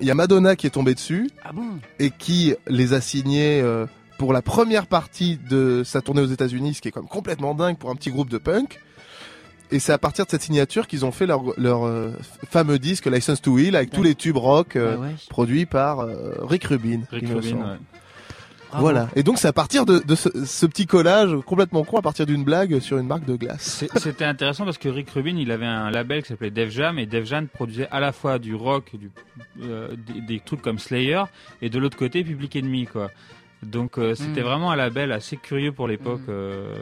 [0.00, 1.64] Il y a Madonna qui est tombée dessus Ah bon?
[1.98, 3.86] et qui les a signés euh,
[4.18, 7.54] pour la première partie de sa tournée aux États-Unis, ce qui est quand même complètement
[7.54, 8.80] dingue pour un petit groupe de punk.
[9.70, 12.10] Et c'est à partir de cette signature qu'ils ont fait leur, leur euh,
[12.50, 15.14] fameux disque License to Heal avec tous les tubes rock euh, Ah ouais.
[15.30, 17.00] produits par euh, Rick Rubin.
[17.10, 17.78] Rick Rubin, ouais.
[18.72, 18.84] Bravo.
[18.86, 19.08] Voilà.
[19.14, 22.26] Et donc c'est à partir de, de ce, ce petit collage complètement con, à partir
[22.26, 23.84] d'une blague sur une marque de glace.
[23.96, 27.06] C'était intéressant parce que Rick Rubin, il avait un label qui s'appelait Def Jam et
[27.06, 29.10] Def Jam produisait à la fois du rock, du,
[29.62, 31.22] euh, des, des trucs comme Slayer
[31.60, 33.10] et de l'autre côté Public Enemy quoi.
[33.62, 34.44] Donc euh, c'était Mm.
[34.44, 36.22] vraiment un label assez curieux pour l'époque.
[36.28, 36.74] euh,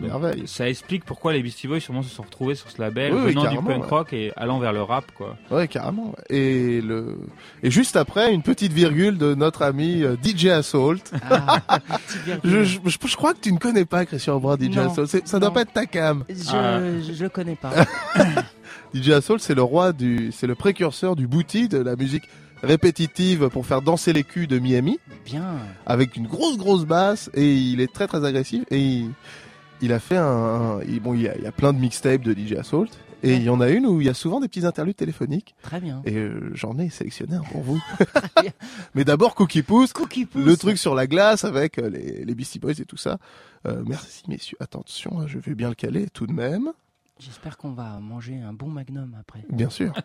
[0.00, 0.42] merveille.
[0.46, 3.30] Ça explique pourquoi les Beastie Boys sûrement se sont retrouvés sur ce label, Oui, oui,
[3.30, 3.88] venant du carrément, punk ouais.
[3.88, 5.36] rock et allant vers le rap quoi.
[5.50, 6.14] Ouais, carrément.
[6.28, 7.18] Et le
[7.62, 10.96] et juste après une petite virgule de notre ami euh, DJ Assault.
[11.30, 11.60] Ah,
[12.44, 15.06] je, je, crois que tu ne connais pas Christian Brun DJ Non, Assault.
[15.24, 15.54] Ça doit non.
[15.54, 16.24] pas être ta cam.
[16.28, 16.80] Je, Ah.
[17.06, 17.70] je, je le connais pas.
[18.94, 22.24] DJ Assault, c'est le roi du, c'est le précurseur du booty, de la musique
[22.62, 25.44] répétitive pour faire danser les culs de Miami, Bien.
[25.86, 29.10] avec une grosse grosse basse et il est très très agressif et il,
[29.82, 31.78] il a fait un, un- il- bon il y, a, il y a plein de
[31.78, 32.86] mixtapes de DJ Assault
[33.22, 35.54] et il y en a une où il y a souvent des petits interludes téléphoniques.
[35.62, 36.00] Très bien.
[36.06, 37.82] Et euh, j'en ai sélectionné un pour vous.
[38.94, 40.44] Mais d'abord Cookie Puss, Cookie Puss.
[40.44, 43.18] le truc sur la glace avec euh, les, les Beastie Boys et tout ça.
[43.68, 44.56] Euh, merci messieurs.
[44.60, 46.70] Attention, hein, je vais bien le caler tout de même.
[47.18, 49.44] J'espère qu'on va manger un bon magnum après.
[49.50, 49.92] Bien sûr.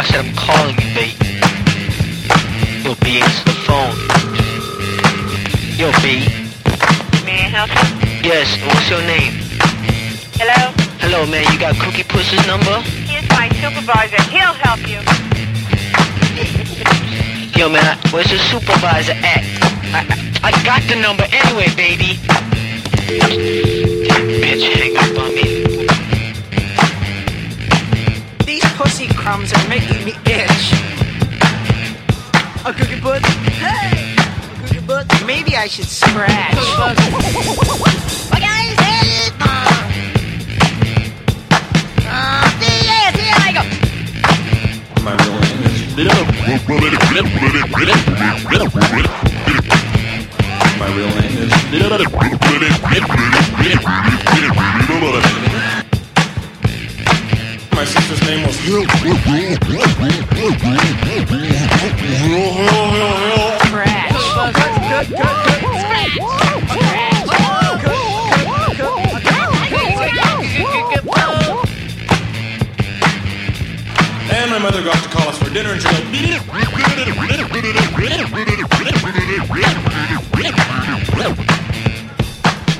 [0.00, 1.12] I said I'm calling you, babe.
[2.80, 3.92] Yo, B, answer the phone.
[5.76, 6.24] Yo, B.
[7.28, 8.08] May I help you?
[8.24, 9.36] Yes, what's your name?
[10.40, 10.72] Hello?
[11.04, 11.44] Hello, man.
[11.52, 12.80] You got Cookie Puss's number?
[13.04, 14.22] He's my supervisor.
[14.32, 15.04] He'll help you.
[17.60, 17.84] Yo, man.
[17.84, 19.44] I- Where's the supervisor at?
[19.92, 22.16] I, I, I got the number anyway, baby.
[24.40, 25.59] Bitch, hang up on me.
[29.30, 29.38] are
[29.68, 30.72] making me itch.
[32.66, 33.24] A cookie butt?
[33.62, 34.16] Hey!
[34.18, 35.06] A cookie butt?
[35.24, 36.56] Maybe I should scratch.
[45.04, 45.94] My real name is.
[50.80, 51.50] My real name is
[57.80, 58.60] my sister's name was
[74.30, 75.88] And my mother got to call us for dinner and she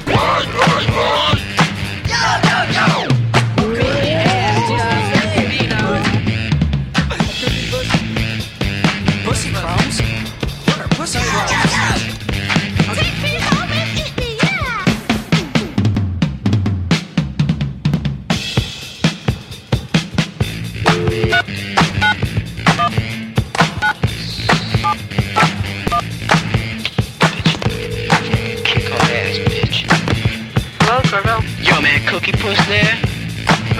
[0.04, 1.29] Pussy
[32.20, 33.00] Cookie Puss there?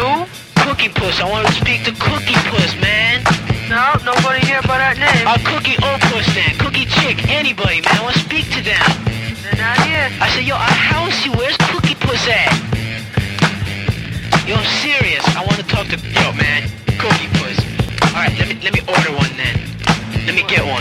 [0.00, 0.24] Who?
[0.64, 1.20] Cookie Puss.
[1.20, 3.20] I want to speak to Cookie Puss, man.
[3.68, 5.28] No, nobody here by that name.
[5.28, 6.56] A Cookie O Puss then.
[6.56, 7.20] Cookie Chick.
[7.28, 7.92] Anybody, man.
[7.92, 8.80] I want to speak to them.
[9.44, 10.08] They're not here.
[10.24, 11.36] I said, yo, I house you.
[11.36, 12.48] Where's Cookie Puss at?
[14.48, 15.20] Yo, I'm serious.
[15.36, 16.64] I want to talk to yo, man.
[16.96, 17.60] Cookie Puss.
[18.16, 19.60] All right, let me let me order one then.
[20.24, 20.80] Let me get one.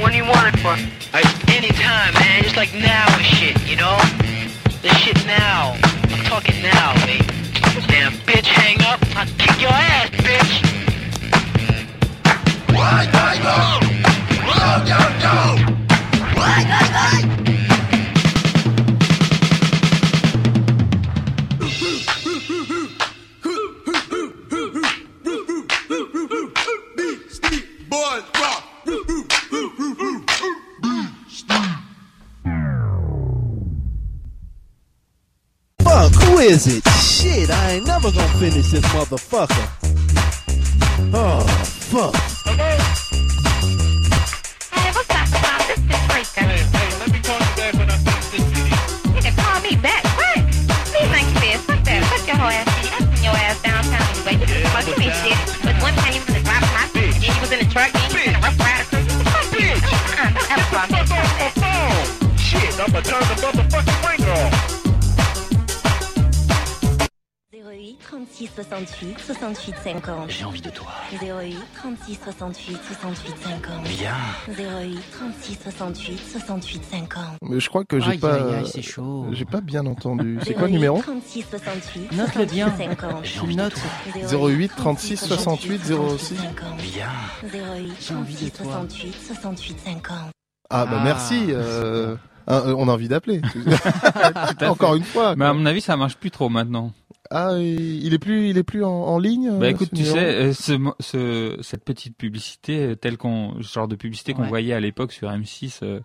[0.00, 0.72] When do you want it for?
[1.12, 2.48] Right, anytime, man.
[2.48, 4.00] Just like now and shit, you know?
[4.80, 5.76] The shit now.
[6.24, 7.26] Talking now, mate.
[7.88, 9.00] Damn bitch, hang up.
[9.16, 10.62] I'll kick your ass, bitch.
[12.74, 13.80] Why, why, why?
[14.58, 15.36] No, no, no.
[16.34, 17.43] Why, why, why?
[36.44, 36.86] Is it?
[37.00, 39.64] Shit, I ain't never gonna finish this motherfucker.
[41.16, 41.40] Oh,
[41.88, 42.14] fuck.
[44.68, 46.44] Hey, what's up about this situation?
[46.44, 48.76] Hey, hey, let me call you back when I finish this video.
[49.16, 50.04] You can call me back.
[50.20, 50.44] What?
[50.92, 51.64] Please think this.
[51.64, 52.04] Fuck that.
[52.12, 52.68] Fuck your whole ass.
[52.68, 54.36] I'm sending your ass downtown anyway.
[54.44, 55.40] This is fucking me shit.
[55.64, 57.24] But one time you was in the drop my bitch.
[57.24, 57.88] Then you was in the truck.
[57.88, 59.00] Then you was in a rough rider crew.
[59.32, 59.72] Fuck you.
[59.80, 60.28] Uh-uh.
[60.28, 61.00] Don't ever call me.
[62.36, 64.63] Shit, I'ma turn the motherfucking ringer off.
[68.34, 70.28] 36 68 68 50.
[70.30, 70.88] J'ai envie de toi.
[71.22, 73.86] 08 36 68 68 50.
[73.86, 74.10] Viens.
[74.48, 77.22] 08 36 68 68 50.
[77.42, 78.64] Mais je crois que j'ai pas,
[79.30, 80.40] j'ai pas bien entendu.
[80.44, 82.76] C'est quoi le numéro 36 68 Note-le bien.
[82.76, 83.22] 50.
[83.22, 83.80] Tu notes.
[84.32, 85.82] 08 36 68
[86.18, 86.34] 06.
[86.78, 87.06] Viens.
[87.52, 90.16] 08 36 68 68 50.
[90.70, 91.04] Ah bah Ah.
[91.04, 91.46] merci.
[91.50, 92.16] euh,
[92.50, 93.40] euh, on a envie d'appeler.
[94.66, 94.98] Encore fait.
[94.98, 95.36] une fois.
[95.36, 96.92] Mais à mon avis, ça marche plus trop maintenant.
[97.30, 99.50] Ah, il est plus, il est plus en, en ligne.
[99.58, 103.88] Bah écoute, ce tu sais, euh, ce, ce, cette petite publicité, euh, telle qu'on, genre
[103.88, 104.48] de publicité qu'on Ouais.
[104.48, 106.00] voyait à l'époque sur M6 euh, euh,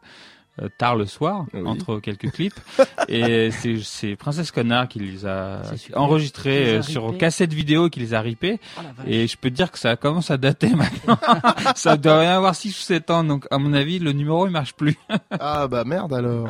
[0.78, 2.60] tard le soir, entre quelques clips,
[3.08, 5.62] et c'est, c'est Princesse Connard qui les a
[5.96, 9.38] enregistrés Qui les a euh, sur cassette vidéo, qui les a ripés, Oh et je
[9.38, 11.18] peux te dire que ça commence à dater maintenant.
[11.76, 14.52] ça doit rien avoir 6 ou 7 ans, donc à mon avis, le numéro il
[14.52, 14.98] marche plus.
[15.42, 16.50] Ah bah merde alors.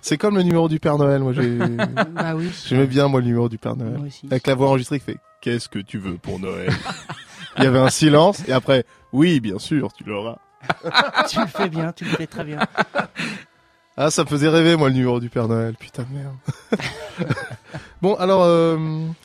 [0.00, 1.22] C'est comme le numéro du Père Noël.
[1.22, 1.56] Moi j'ai.
[1.56, 2.50] Bah oui.
[2.66, 3.98] J'aimais bien moi le numéro du Père Noël.
[4.06, 4.26] Aussi.
[4.26, 6.70] Avec la voix enregistrée qui fait Qu'est-ce que tu veux pour Noël?
[7.58, 10.38] Il y avait un silence et après Oui, bien sûr, tu l'auras.
[11.28, 12.58] Tu le fais bien, tu le fais très bien.
[13.96, 15.74] Ah, ça me faisait rêver moi le numéro du Père Noël.
[15.78, 16.36] Putain de merde.
[18.02, 18.76] bon alors euh,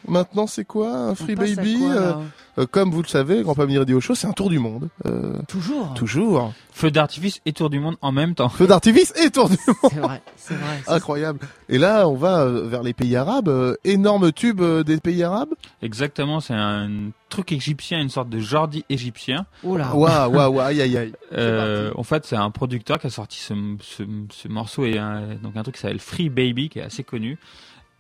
[0.08, 2.14] maintenant c'est quoi un Free Baby quoi, euh,
[2.60, 4.90] euh, Comme vous le savez, Grand Pamir Radio Show, c'est un tour du monde.
[5.06, 5.94] Euh, Toujours.
[5.94, 6.54] toujours.
[6.74, 8.50] Feu d'artifice et tour du monde en même temps.
[8.50, 9.92] Feu d'artifice et tour du monde.
[9.92, 10.82] C'est vrai, c'est vrai.
[10.86, 11.40] c'est- Incroyable.
[11.70, 13.78] Et là, on va vers les pays arabes.
[13.84, 15.54] énorme tube des pays arabes.
[15.82, 16.90] Exactement, c'est un
[17.30, 19.46] truc égyptien, une sorte de Jordi égyptien.
[19.64, 19.94] Oh là.
[19.96, 21.14] Waouh, waouh, waouh, aïe, aïe, aïe.
[21.34, 25.36] Euh, en fait, c'est un producteur qui a sorti ce, ce, ce morceau et un,
[25.42, 27.38] donc un truc qui s'appelle Free Baby, qui est assez connu.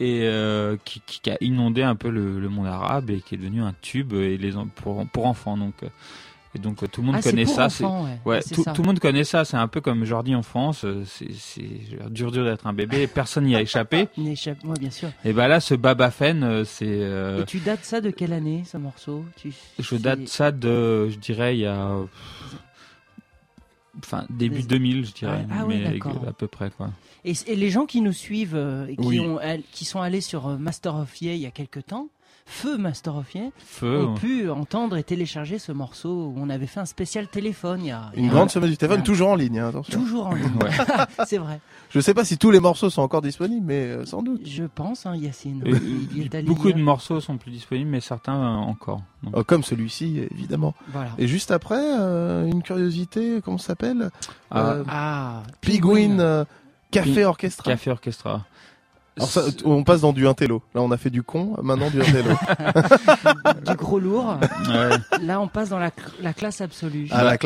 [0.01, 3.61] Et euh, qui, a inondé un peu le, le monde arabe et qui est devenu
[3.61, 5.75] un tube et les pour pour enfants donc.
[5.83, 5.87] euh,
[6.53, 7.67] Et donc euh, tout le monde Ah, connaît ça.
[7.67, 8.17] enfants, ouais.
[8.25, 8.73] Ouais, c'est tout, ça.
[8.73, 9.45] tout le monde connaît ça.
[9.45, 10.83] C'est un peu comme Jordi en France.
[10.83, 11.29] euh, C'est
[12.09, 13.03] dur dur d'être un bébé.
[13.03, 14.09] et Personne n'y a échappé.
[14.17, 15.09] Échappe, moi, bien sûr.
[15.23, 16.85] Et ben là, ce Baba Fen, euh, c'est.
[16.89, 19.23] euh, Et tu dates ça de quelle année, ce morceau?
[19.37, 19.53] Tu...
[19.79, 21.95] je date ça de, je dirais, il y a.
[23.95, 25.45] euh, Enfin, début 2000, je dirais.
[25.51, 26.91] Ah oui, mais à peu près, quoi.
[27.25, 29.19] Et, et les gens qui nous suivent euh, et qui, Oui.
[29.19, 32.07] ont, all- qui sont allés sur euh, Master of Ye il y a quelques temps,
[32.45, 34.19] Feu Master of Ye, Feu, ont ouais.
[34.19, 37.91] pu entendre et télécharger ce morceau où on avait fait un spécial téléphone il y
[37.91, 38.11] a.
[38.15, 39.99] il y Une a- grande semaine du téléphone, toujours en ligne, hein, attention.
[40.01, 40.49] Toujours en ligne.
[41.25, 41.59] C'est vrai.
[41.91, 44.41] Je sais pas si tous les morceaux sont encore disponibles, mais euh, sans doute.
[44.45, 45.61] Je pense, hein, Yacine.
[45.65, 45.71] Et,
[46.15, 46.75] Il est allé beaucoup lire.
[46.77, 49.01] de morceaux sont plus disponibles, mais certains euh, encore.
[49.23, 50.73] Donc, Oh, comme celui-ci, évidemment.
[50.91, 51.11] Voilà.
[51.17, 54.09] Et juste après, euh, une curiosité, comment ça s'appelle
[54.49, 54.71] Ah.
[54.71, 56.45] Euh, Ah, Pigwin euh,
[56.91, 57.71] Café Orchestra.
[57.71, 58.45] Café Orchestra.
[59.17, 60.61] Alors ça, t- on passe dans du intello.
[60.73, 62.31] Là, on a fait du con, maintenant du intello.
[63.65, 64.37] du gros lourd.
[64.69, 64.97] Ouais.
[65.21, 67.07] Là, on passe dans la, cl- la classe absolue.
[67.09, 67.37] Bah,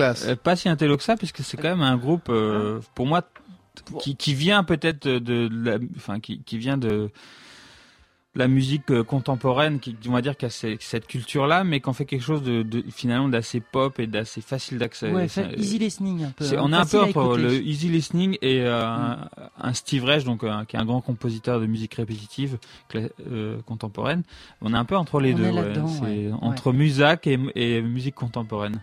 [0.43, 3.23] pas si intello que ça, puisque c'est quand même un groupe, euh, pour moi,
[3.99, 7.09] qui, qui vient peut-être de, de la, enfin, qui, qui vient de
[8.37, 12.05] la musique euh, contemporaine, qui, on va dire, qui a cette culture-là, mais qu'on fait
[12.05, 15.09] quelque chose de, de finalement d'assez pop et d'assez facile d'accès.
[15.11, 16.43] Ouais, easy listening un peu.
[16.45, 17.41] hein, on est un peu écouter.
[17.41, 20.99] le easy listening et euh, un, un Steve Reich, donc euh, qui est un grand
[21.01, 22.57] compositeur de musique répétitive
[22.95, 24.23] euh, contemporaine.
[24.61, 25.45] On est un peu entre les On deux.
[25.45, 25.61] est ouais.
[25.61, 26.31] là-dedans, C'est ouais.
[26.41, 28.81] entre musac et, et musique contemporaine.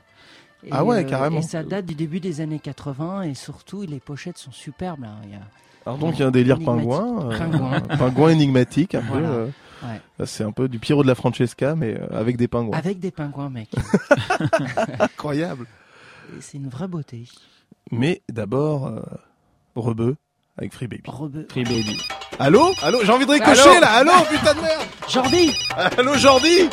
[0.64, 1.40] Et, Ah ouais, euh, carrément.
[1.40, 5.02] Et ça date du début des années 80 et surtout les pochettes sont superbes.
[5.02, 5.16] Là.
[5.24, 5.40] Il y a...
[5.86, 7.30] Alors donc, il y a un délire pingouin.
[7.32, 7.80] euh, Pingouin.
[7.98, 9.28] pingouin énigmatique, un Voilà.
[9.28, 9.34] peu.
[9.34, 9.46] euh,
[9.84, 10.00] Ouais.
[10.20, 12.78] là, C'est un peu du Piero de la Francesca, mais euh, avec des pingouins.
[12.78, 13.68] Avec des pingouins, mec.
[15.00, 15.66] Incroyable.
[16.40, 17.24] C'est une vraie beauté.
[17.90, 19.00] Mais d'abord, euh,
[19.74, 20.16] Rebeu
[20.56, 21.02] avec Free Baby.
[21.06, 21.46] Rebeu.
[21.50, 21.98] Free Baby.
[22.38, 22.72] Allô?
[22.82, 25.50] Allô J'ai envie de ricocher Allô là Allô Putain de merde Jordi
[25.98, 26.68] Allô Jordi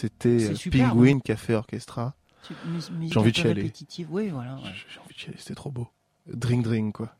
[0.00, 0.88] c'était euh.
[0.88, 2.14] Penguin Café Orchestra.
[2.46, 3.72] Tu- mus- musique J'ai envie de chialer.
[4.10, 4.54] Oui, voilà.
[4.54, 4.60] ouais.
[4.88, 5.88] J'ai envie de chialer, c'était trop beau.
[6.26, 7.14] Drink drink quoi.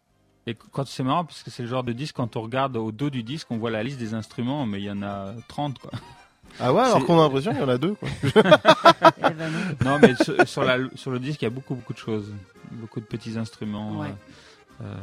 [0.46, 2.90] Et quand c'est marrant parce que c'est le genre de disque quand on regarde au
[2.92, 5.78] dos du disque, on voit la liste des instruments, mais il y en a 30
[5.78, 5.90] quoi.
[6.58, 8.08] Ah ouais, alors qu'on a l'impression qu'il y en a deux quoi.
[8.24, 9.90] Eh ben non.
[9.92, 12.32] non, mais sur, sur la, sur le disque, il y a beaucoup beaucoup de choses,
[12.72, 13.98] beaucoup de petits instruments.
[14.00, 14.14] Ouais.
[14.82, 14.94] euh,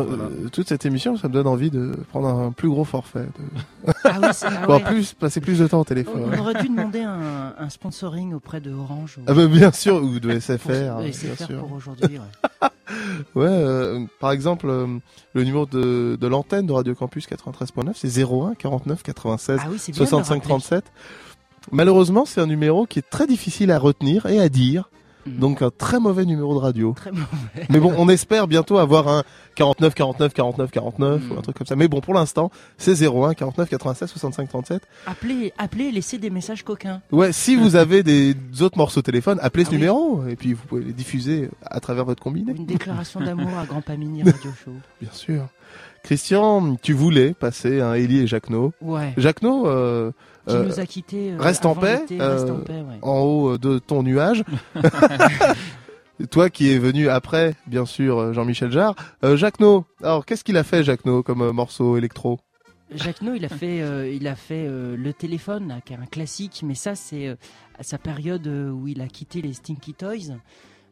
[0.00, 0.24] euh, Voilà.
[0.24, 3.26] euh, toute cette émission, ça me donne envie de prendre un plus gros forfait.
[3.26, 3.92] De...
[4.04, 4.84] Ah oui, c'est- ah Bon, ouais.
[4.84, 6.22] plus, passer plus de temps au On, téléphone.
[6.34, 9.18] on aurait dû demander un, un sponsoring auprès de Orange.
[9.18, 10.68] ou- Ah bah bien sûr, ou de pour- SFR.
[10.98, 11.58] de bien SFR sûr.
[11.60, 12.18] pour aujourd'hui.
[12.18, 12.68] ouais.
[13.34, 14.86] Ouais, euh, par exemple, euh,
[15.34, 19.76] le numéro de, de l'antenne de Radio Campus 93.9, c'est 01 49 96 Ah oui,
[19.78, 20.48] c'est bien de le 65 rappeler.
[20.48, 20.84] 37.
[21.70, 24.88] Malheureusement, c'est un numéro qui est très difficile à retenir et à dire.
[25.38, 26.90] Donc un très mauvais numéro de radio.
[26.90, 26.94] Mm.
[26.94, 27.66] Très mauvais.
[27.70, 29.24] Mais bon, on espère bientôt avoir un
[29.54, 31.76] 49 49 49 49 ou un truc comme ça.
[31.76, 34.82] Mais bon, pour l'instant, c'est 01 49 96 65 37.
[35.06, 37.00] Appelez, appelez et laissez des messages coquins.
[37.12, 39.78] Ouais, si vous avez des autres morceaux téléphone, appelez ce Ah oui.
[39.78, 42.52] numéro et puis vous pouvez les diffuser à travers votre combiné.
[42.56, 44.72] Une déclaration d'amour à Grand Pamini Radio Show.
[45.00, 45.46] Bien sûr.
[46.08, 48.72] Christian, tu voulais passer un Ellie et Jacquenot.
[48.80, 49.12] Ouais.
[49.18, 50.10] Jacquenot, euh,
[50.46, 52.98] Qui euh, nous a quittés, euh, reste en paix, reste en paix, ouais.
[53.02, 54.42] en haut de ton nuage.
[56.30, 58.94] Toi qui es venu après, bien sûr, Jean-Michel Jarre.
[59.22, 62.38] Jacquenot, alors qu'est-ce qu'il a fait, Jacquenot, comme morceau électro?
[62.94, 65.96] Jacques No, il a fait, euh, il a fait euh, le téléphone, là, qui est
[65.96, 67.36] un classique, mais ça, c'est euh,
[67.78, 70.36] à sa période où il a quitté les Stinky Toys,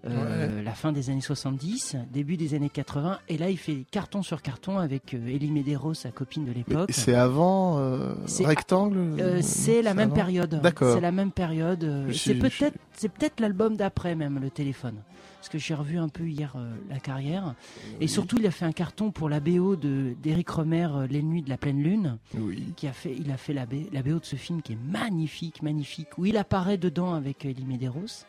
[0.09, 4.23] euh, la fin des années 70, début des années 80, et là, il fait carton
[4.23, 6.91] sur carton avec euh, Elie Medeiros, sa copine de l'époque.
[6.93, 10.61] C'est avant euh, C'est- Rectangle Euh, c'est la même période.
[10.63, 10.95] D'accord.
[10.95, 12.07] C'est la même période.
[12.13, 14.97] C'est peut-être, c'est peut-être l'album d'après même le téléphone.
[15.39, 17.55] Parce que j'ai revu un peu hier euh, la carrière.
[18.01, 21.23] Et surtout, il a fait un carton pour la BO de d'Éric Romer, euh, Les
[21.23, 22.19] Nuits de la pleine lune.
[22.37, 22.65] Oui.
[22.77, 24.79] Qui a fait, il a fait la, B- la BO de ce film qui est
[24.91, 28.25] magnifique, magnifique, où il apparaît dedans avec Elie Medeiros.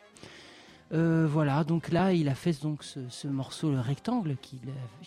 [0.93, 4.59] Euh, voilà, donc là, il a fait donc ce, ce morceau, le rectangle, qui,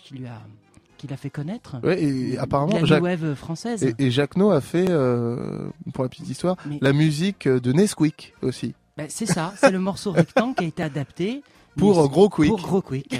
[0.03, 0.39] qui lui a,
[0.97, 1.77] qui l'a fait connaître.
[1.83, 3.83] Ouais, et apparemment, la Jacques- wave française.
[3.83, 8.75] Et, et Jacquenot a fait, euh, pour la petite histoire, la musique de Nesquik aussi.
[8.97, 11.41] Ben, c'est ça, c'est le morceau rectangle qui a été adapté.
[11.77, 12.49] Pour, euh, Gros Quick.
[12.49, 13.19] Pour Gros Quick.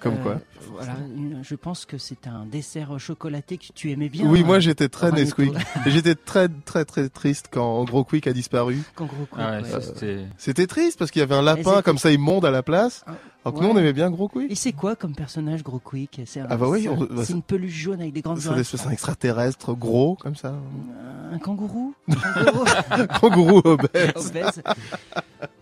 [0.00, 0.40] Comme Euh, quoi.
[0.72, 0.94] Voilà,
[1.42, 4.24] je pense que c'est un dessert chocolaté que tu aimais bien.
[4.26, 5.10] oui, hein, moi j'étais très.
[5.12, 5.52] Nesquik.
[5.84, 8.78] Et j'étais très très très triste quand Gros Quick a disparu.
[8.94, 9.68] Quand Gros Quick, Ah ouais, ouais.
[9.68, 12.62] ça, c'était- C'était triste parce qu'il y avait un lapin comme ça immonde à la
[12.62, 13.04] place.
[13.44, 14.50] Alors que nous on aimait bien Gros Quick.
[14.50, 16.20] Et c'est quoi comme personnage Gros Quick?
[16.26, 18.64] C'est un- Ah bah oui, on- bah, une peluche jaune avec des grandes oreilles.
[18.64, 20.54] c'est un extraterrestre gros comme ça.
[21.32, 21.94] Un kangourou?
[22.90, 24.12] Un kangourou obèse.
[24.16, 24.62] Obèse.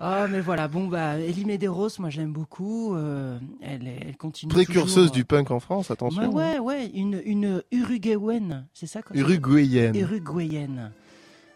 [0.00, 2.94] Ah mais voilà, bon bah Elie Medeiros, moi je l'aime beaucoup.
[2.94, 4.50] euh, elle, continue.
[4.52, 6.32] Précurseuse toujours, du punk en France, attention.
[6.32, 9.94] Ouais, ouais, ouais, une, une Uruguayenne, c'est ça quoi Uruguayenne.
[9.94, 10.90] Uruguayenne.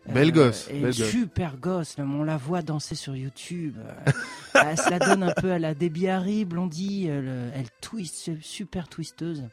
[0.09, 1.11] Belle gosse, et belle gosse.
[1.11, 3.77] super gosse, on la voit danser sur YouTube.
[3.79, 4.11] euh,
[4.67, 8.31] elle se la donne un peu à la Debbie Harry, blondie, elle, euh, elle twist,
[8.43, 9.45] super twisteuse.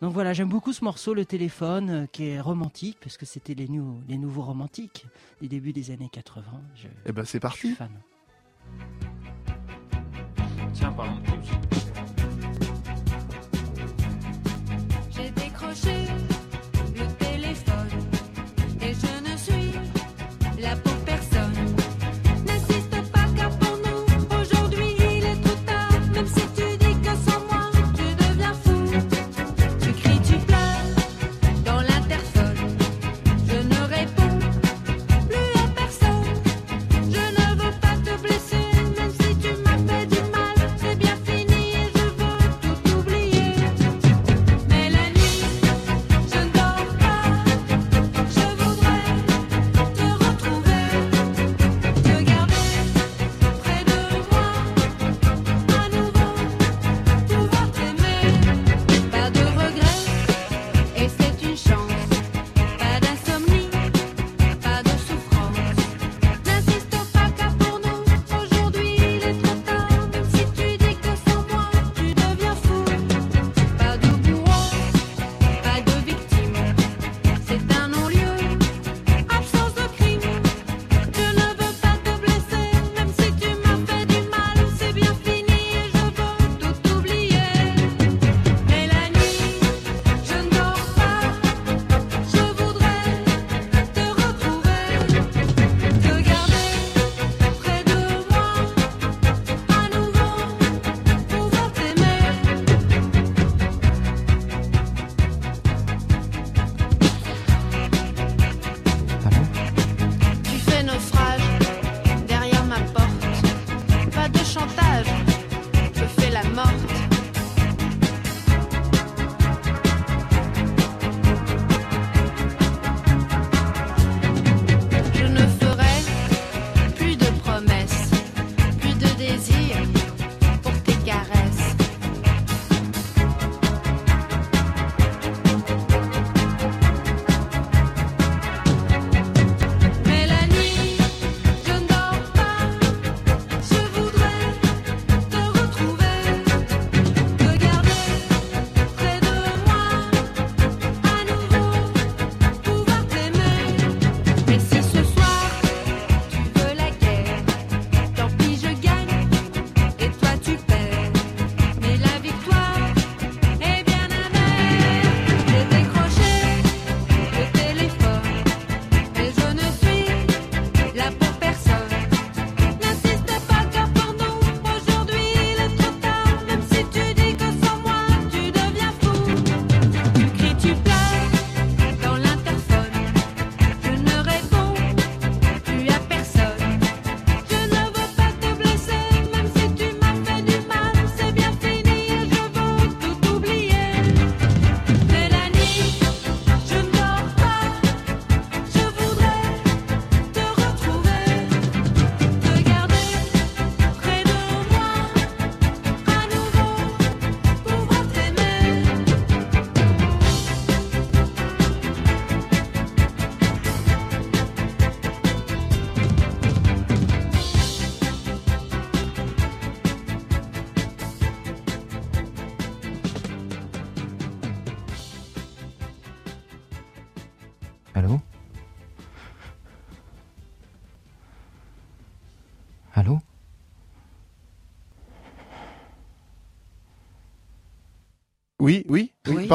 [0.00, 3.54] Donc voilà, j'aime beaucoup ce morceau, le téléphone, euh, qui est romantique, parce que c'était
[3.54, 5.06] les, nou- les nouveaux romantiques
[5.40, 6.44] du début des années 80.
[6.76, 7.74] Je, Eh ben c'est je suis parti.
[7.74, 7.90] fan.
[10.74, 11.22] Tiens, parlons de.
[15.10, 16.06] J'ai décroché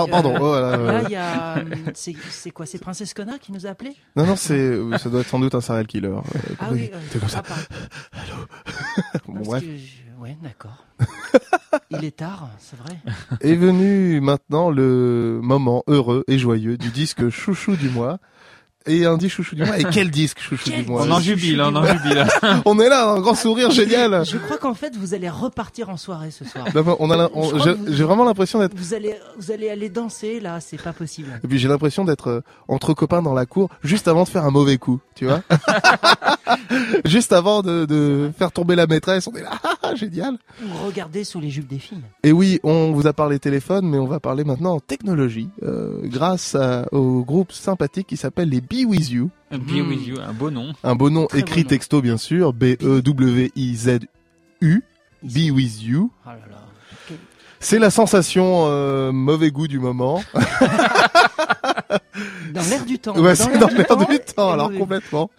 [0.06, 0.36] pardon.
[0.36, 1.56] euh, oh, là, là, euh, il y a.
[1.60, 1.92] hum,
[2.30, 5.22] C'est quoi C'est Princesse Connard qui nous a appelé Non, non, c'est, euh, ça doit
[5.22, 6.08] être sans doute un serial killer.
[6.10, 6.22] euh,
[6.60, 7.42] Ah oui, euh, c'est comme ça.
[7.50, 7.56] ah.
[9.28, 9.64] Bon, bref.
[9.64, 10.84] je- Ouais, d'accord.
[11.92, 12.98] Il est tard, c'est vrai.
[13.42, 18.18] Est venu maintenant le moment heureux et joyeux du disque chouchou du mois.
[18.88, 19.78] Et un disque chouchou du mois.
[19.80, 22.26] Et quel disque chouchou Quel du mois On en jubile, on en jubile.
[22.66, 24.24] On est là, un grand sourire génial.
[24.26, 26.66] Je crois qu'en fait, vous allez repartir en soirée ce soir.
[27.00, 28.76] On a, la- on- vous- j'ai vraiment l'impression d'être.
[28.76, 31.40] Vous allez, vous allez aller danser là, c'est pas possible.
[31.44, 34.46] Et puis j'ai l'impression d'être euh, entre copains dans la cour juste avant de faire
[34.46, 35.42] un mauvais coup, tu vois.
[37.06, 39.52] juste avant de, de faire tomber la maîtresse, on est là,
[39.84, 40.38] ah, génial.
[40.64, 41.98] Ou regardez sous les jupes des filles.
[42.24, 46.56] Et oui, on vous a parlé téléphone, mais on va parler maintenant technologie, euh, grâce
[46.56, 49.30] à- au groupe sympathique qui s'appelle les Be With You.
[49.52, 50.74] Be with you, un beau nom.
[50.84, 51.70] Un beau nom Très écrit beau nom.
[51.70, 54.04] texto bien sûr, B-E-W-I-Z-U,
[55.24, 56.12] Be With You.
[56.26, 56.58] Oh là là.
[57.08, 57.18] Quel-
[57.60, 60.22] C'est la sensation euh, mauvais goût du moment.
[62.54, 63.18] Dans l'air du temps.
[63.18, 65.30] Ouais, c'est dans l'air du temps, alors complètement.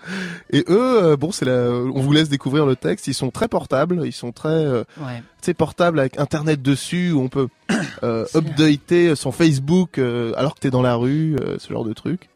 [0.51, 3.07] Et eux, euh, bon, c'est la, on vous laisse découvrir le texte.
[3.09, 5.19] Ils sont très portables, ils sont très, euh, Ouais.
[5.19, 7.49] tu sais, portables avec Internet dessus où on peut
[8.03, 11.93] euh, updater son Facebook euh, alors que t'es dans la rue, euh, ce genre de
[11.93, 12.29] truc.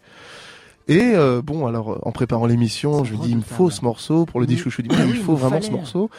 [0.89, 3.85] Et euh, bon, alors euh, en préparant l'émission, je me dis il me faut ce
[3.85, 4.55] morceau pour le Oui.
[4.55, 6.11] dit chouchou du il me faut vraiment ce morceau.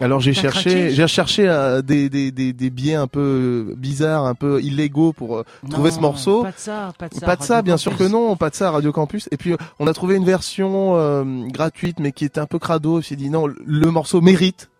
[0.00, 4.34] Alors j'ai cherché, j'ai cherché euh, des, des, des, des biais un peu bizarres, un
[4.34, 6.42] peu illégaux pour euh, trouver ce morceau.
[6.42, 7.26] Pas de ça, pas de ça.
[7.26, 9.28] Pas de ça, bien sûr que non, pas de ça à Radio Campus.
[9.30, 12.98] Et puis on a trouvé une version euh, gratuite, mais qui était un peu crado.
[12.98, 14.70] On s'est dit non, le morceau mérite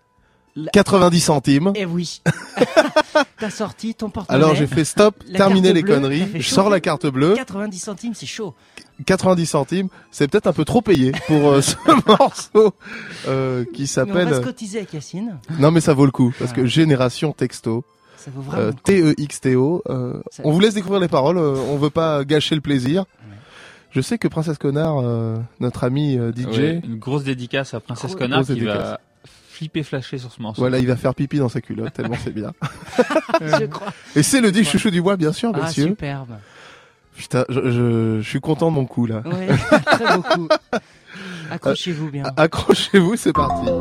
[0.72, 1.72] 90 centimes.
[1.74, 2.22] Eh oui.
[3.38, 4.42] T'as sorti ton porte-monnaie.
[4.44, 6.26] Alors j'ai fait stop, terminer les bleue, conneries.
[6.34, 7.34] Je sors la carte bleue.
[7.34, 8.54] 90 centimes, c'est chaud.
[9.04, 11.76] 90 centimes, c'est peut-être un peu trop payé pour euh, ce
[12.06, 12.74] morceau
[13.28, 14.28] euh, qui Mais on s'appelle.
[14.28, 15.38] va se cotiser avec Yacine.
[15.58, 16.68] Non mais ça vaut le coup parce que Voilà.
[16.70, 17.84] Génération Texto.
[18.16, 18.72] Ça vaut vraiment Euh.
[18.84, 19.82] T-E-X-T-O.
[19.88, 21.38] euh, Ça- on vous laisse découvrir les paroles.
[21.38, 23.04] euh, on veut pas gâcher le plaisir.
[23.92, 27.80] Je sais que Princesse Connard, euh, notre ami euh, DJ, Ouais, une grosse dédicace à
[27.80, 28.76] Princesse Grosse Connard qui dédicace.
[28.78, 30.62] va flipper flasher sur ce morceau.
[30.62, 32.52] voilà, il va faire pipi dans sa culotte tellement c'est bien.
[33.40, 33.92] Je crois.
[34.16, 35.88] Et c'est le dit chouchou du bois, bien sûr, Ah, monsieur.
[35.88, 36.30] superbe.
[37.20, 39.20] Putain, je, je, je suis content de mon coup là.
[39.26, 39.48] Ouais,
[39.86, 40.48] très beaucoup.
[41.50, 42.22] Accrochez-vous bien.
[42.36, 43.68] A- Accrochez-vous, c'est parti.
[43.68, 43.78] 1.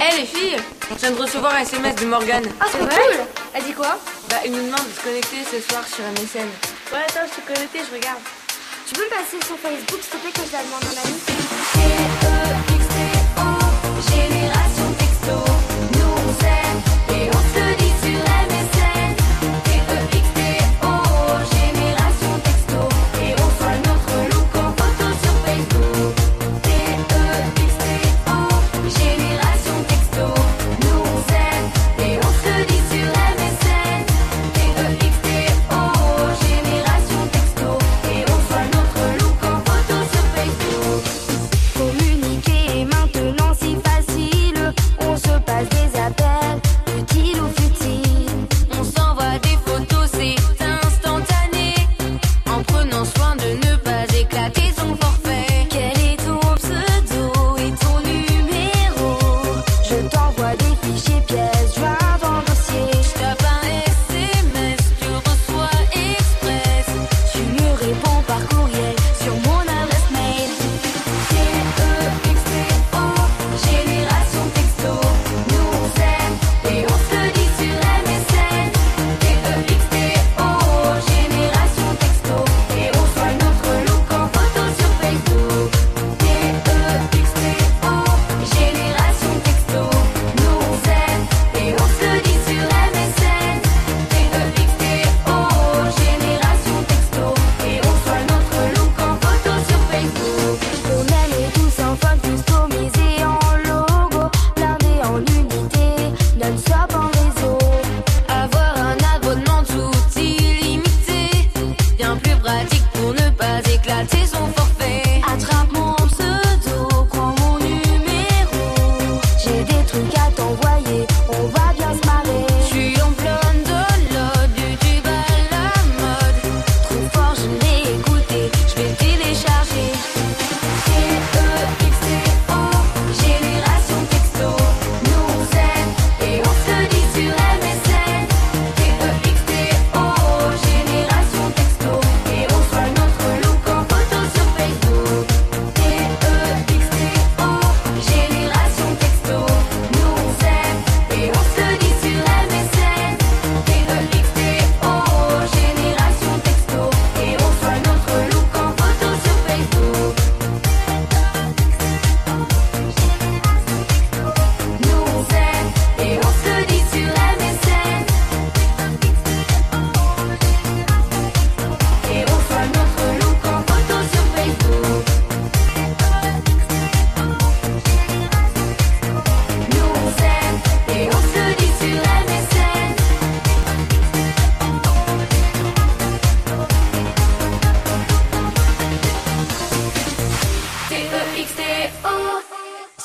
[0.00, 0.56] Eh les filles,
[0.90, 2.44] je viens de recevoir un SMS de Morgane.
[2.60, 2.88] Ah, c'est cool
[3.54, 3.98] Elle dit quoi
[4.28, 6.48] Bah, il nous demande de se connecter ce soir sur MSN.
[6.92, 8.18] Ouais, attends, je suis connectée, je regarde.
[8.88, 10.98] Tu peux me passer sur Facebook, s'il te plaît, que je la demande à un
[11.04, 11.14] ami
[14.10, 14.83] Génération texto,
[15.28, 15.63] on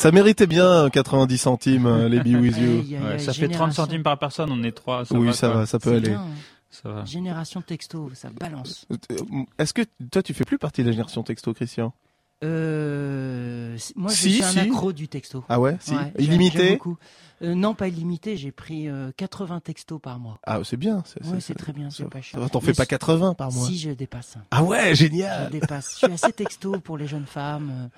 [0.10, 2.64] Ça méritait bien 90 centimes, euh, les Be With You.
[2.80, 3.84] Aïe, aïe, Ouais, aïe, ça fait 30 génération.
[3.84, 5.05] centimes par personne, on est trois.
[5.05, 5.57] Ça Oui, va, ça quoi.
[5.60, 6.10] va, ça peut aller.
[6.10, 6.26] bien.
[6.72, 7.05] Ça va.
[7.05, 8.88] Génération texto, ça balance.
[8.91, 9.16] Euh,
[9.60, 11.93] Est-ce que toi, tu fais plus partie de la génération texto, Christian?
[12.43, 15.43] Euh, moi, Si, je suis un accro du texto.
[15.47, 15.93] Ah ouais, si.
[16.18, 16.80] Illimité.
[17.43, 18.36] Euh, Non, pas illimité.
[18.36, 20.39] J'ai pris euh, 80 textos par mois.
[20.43, 21.03] Ah, c'est bien.
[21.05, 22.39] C'est Ouais, c'est très bien, c'est pas cher.
[22.49, 24.38] T'en fais pas si- 80 par mois Si, je dépasse.
[24.49, 25.45] Ah ouais, génial.
[25.53, 25.91] Je dépasse.
[26.01, 27.89] Je suis assez texto pour les jeunes femmes.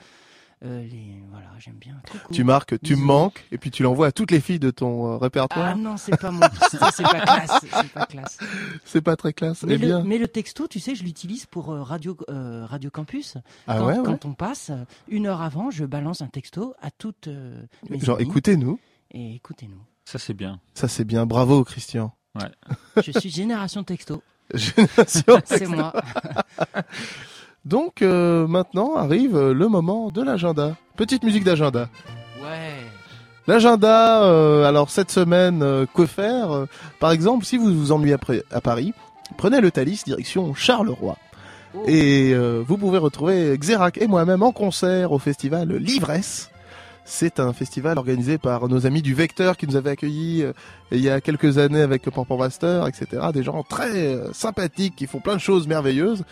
[0.64, 1.22] Euh, les...
[1.32, 1.96] Voilà, j'aime bien.
[2.06, 2.36] Trop cool.
[2.36, 3.06] Tu marques, tu me Bisous.
[3.08, 5.72] manques, et puis tu l'envoies à toutes les filles de ton euh, répertoire.
[5.74, 6.42] Ah non, c'est pas mon.
[6.70, 7.52] c'est pas classe.
[7.62, 8.38] C'est pas classe.
[8.86, 9.64] C'est pas très classe.
[9.64, 10.04] Mais, eh le, bien.
[10.04, 13.38] mais le texto, tu sais, je l'utilise pour euh, Radio, euh, Radio Campus.
[13.68, 14.04] Ah quand, ouais, ouais.
[14.06, 14.72] quand on passe,
[15.08, 18.80] une heure avant, je balance un texto à toutes euh, mes Genre, écoutez-nous.
[19.12, 19.82] Et écoutez-nous.
[20.06, 20.60] Ça, c'est bien.
[20.74, 21.26] Ça, c'est bien.
[21.26, 22.14] Bravo, Christian.
[22.36, 22.50] Ouais.
[23.04, 24.22] Je suis génération texto.
[24.54, 25.70] Génération C'est texto.
[25.70, 25.94] moi.
[27.66, 30.76] Donc, euh, maintenant arrive euh, le moment de l'agenda.
[30.96, 31.90] Petite musique d'agenda.
[32.42, 32.86] Ouais.
[33.48, 36.66] L'agenda, euh, alors cette semaine, euh, que faire
[37.00, 38.94] Par exemple, si vous vous ennuyez après, à Paris,
[39.38, 41.18] prenez le Thalys direction Charleroi.
[41.74, 41.84] Oh.
[41.88, 46.50] Et euh, vous pouvez retrouver Xerac et moi-même en concert au festival Livresse.
[47.06, 50.54] C'est un festival organisé par nos amis du Vecteur qui nous avaient accueillis euh,
[50.92, 53.28] il y a quelques années avec Pampan Master, etc.
[53.34, 56.24] Des gens très euh, sympathiques qui font plein de choses merveilleuses.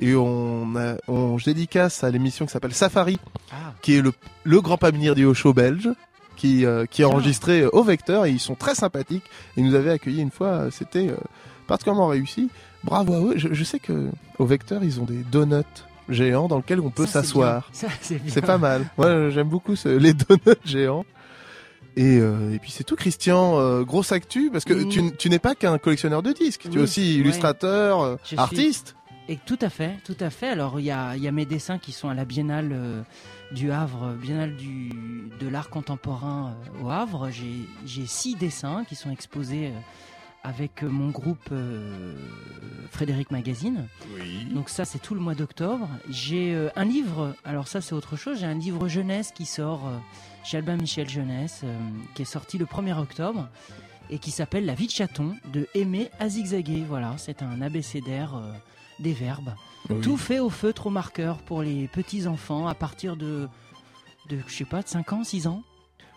[0.00, 3.18] Et on, a, on je dédicace à l'émission qui s'appelle Safari,
[3.50, 3.72] Ah.
[3.82, 4.12] qui est le,
[4.44, 5.88] le grand paminir du haut show belge,
[6.36, 9.24] qui, euh, qui est enregistré euh, au Vecteur et ils sont très sympathiques.
[9.56, 11.16] Ils nous avaient accueillis une fois, euh, c'était euh,
[11.66, 12.48] particulièrement réussi.
[12.84, 13.32] Bravo à eux.
[13.36, 15.64] Je, je sais que au Vecteur ils ont des donuts
[16.08, 17.68] géants dans lesquels on peut s'asseoir.
[17.72, 18.86] c'est pas mal.
[18.96, 21.04] Moi j'aime beaucoup ce- les donuts géants.
[21.96, 23.58] Et, euh, et puis c'est tout, Christian.
[23.58, 26.68] euh, grosse actu, parce que tu, tu n'es pas qu'un collectionneur de disques.
[26.70, 28.94] tu es aussi illustrateur, euh, artiste.
[29.30, 30.48] Et tout à fait, tout à fait.
[30.48, 33.02] Alors il y a, il y a mes dessins qui sont à la Biennale euh,
[33.52, 34.90] du Havre, Biennale du,
[35.38, 37.28] de l'art contemporain euh, au Havre.
[37.30, 39.80] J'ai six dessins qui sont exposés euh,
[40.44, 42.14] avec euh, mon groupe euh,
[42.90, 43.86] Frédéric Magazine.
[44.52, 45.88] Donc ça c'est tout le mois d'octobre.
[46.08, 49.86] J'ai euh, un livre, alors ça c'est autre chose, j'ai un livre jeunesse qui sort
[49.86, 49.98] euh,
[50.42, 51.76] chez Albin Michel Jeunesse, euh,
[52.14, 53.48] qui est sorti le 1er octobre
[54.10, 56.82] et qui s'appelle La vie de chaton de Aimer à zigzaguer.
[56.88, 58.52] Voilà, c'est un abécédaire euh,
[59.00, 59.54] des verbes.
[59.90, 60.00] Oui.
[60.00, 63.48] Tout fait au feutre au marqueur pour les petits enfants à partir de,
[64.28, 65.62] de je sais pas, de 5 ans, 6 ans.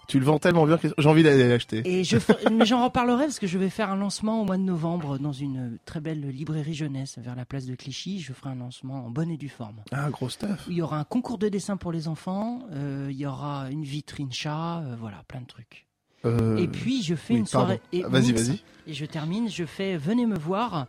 [0.08, 1.84] Tu le vends tellement bien que j'ai envie d'aller l'acheter.
[1.86, 2.18] Et je
[2.52, 5.32] mais j'en reparlerai parce que je vais faire un lancement au mois de novembre dans
[5.32, 8.20] une très belle librairie jeunesse vers la place de Clichy.
[8.20, 9.78] Je ferai un lancement en bonne et due forme.
[9.92, 10.66] Ah, gros stuff.
[10.68, 13.84] Il y aura un concours de dessin pour les enfants, euh, il y aura une
[13.84, 15.88] vitrine chat, euh, voilà, plein de trucs.
[16.26, 17.80] Euh, Et puis je fais oui, une soirée.
[17.94, 18.62] Vas-y, vas-y.
[18.88, 20.88] Et je termine, je fais Venez me voir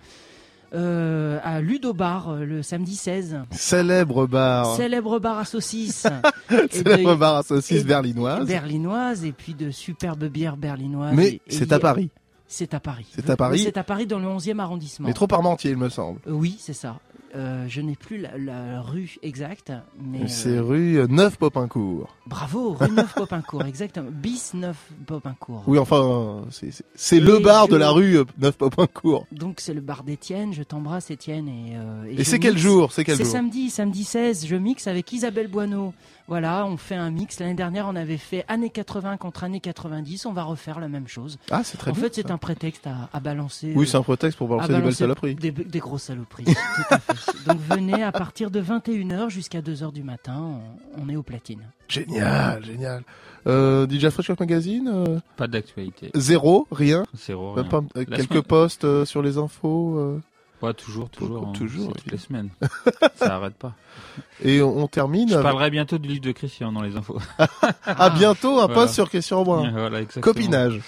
[0.74, 3.40] euh, à Ludobar euh, le samedi 16.
[3.50, 4.74] Célèbre bar.
[4.76, 6.06] Célèbre bar à saucisses.
[6.70, 8.46] Célèbre de- bar à saucisses berlinoise.
[8.46, 11.14] Berlinoise et puis de superbes bières berlinoises.
[11.14, 12.10] Mais c'est à Paris.
[12.46, 13.06] C'est à Paris.
[13.14, 13.58] C'est à Paris.
[13.60, 15.08] C'est à Paris dans le 11e arrondissement.
[15.08, 16.20] Mais trop Parmentier, il me semble.
[16.26, 16.98] Euh, oui, c'est ça.
[17.35, 22.14] Euh, je n'ai plus la, la rue exacte, mais C'est euh, rue euh, Neuf Popincourt.
[22.26, 24.11] bravo, rue 9 Popincourt, exactement.
[24.12, 24.76] Bis 9
[25.07, 25.62] Popincourt.
[25.66, 29.26] Oui, enfin, euh, c'est- c'est c'est le bar je- de la rue euh, Neuf Popincourt.
[29.33, 31.49] Donc c'est le bar d'Étienne, je t'embrasse Étienne.
[31.49, 35.11] Et, euh, Et c'est quel jour C'est quel jour samedi, samedi 16, je mixe avec
[35.12, 35.95] Isabelle Boineau.
[36.28, 37.40] Voilà, on fait un mix.
[37.40, 40.24] L'année dernière, on avait fait années 80 contre années 90.
[40.26, 41.38] On va refaire la même chose.
[41.50, 43.72] Ah, c'est très En bien, fait, c'est un prétexte à, à balancer.
[43.76, 45.34] Oui, c'est un prétexte pour balancer à des belles saloperies.
[45.34, 46.44] Des, des grosses saloperies.
[46.44, 46.52] tout
[46.90, 47.48] à fait.
[47.48, 50.58] Donc venez à partir de 21h jusqu'à 2h du matin.
[50.96, 51.62] On, on est aux platines.
[51.88, 53.02] Génial, génial.
[53.46, 56.10] Euh, DJ Fresh Magazine euh, Pas d'actualité.
[56.14, 57.04] Zéro, rien.
[57.14, 57.70] Zéro, Même rien.
[57.82, 59.98] pas, euh, quelques semaine- posts euh, sur les infos.
[60.62, 61.48] Euh, Ouais, toujours, toujours.
[61.48, 61.52] hein.
[61.52, 62.50] toujours, toutes les semaines.
[63.16, 63.74] Ça arrête pas.
[64.42, 65.28] Et on, on termine.
[65.28, 67.18] Je avec- parlerai bientôt du livre de Christian dans les infos.
[67.84, 68.74] À bientôt, un Voilà.
[68.74, 69.70] post sur Question en moins.
[69.72, 70.04] Voilà.
[70.20, 70.80] Copinage.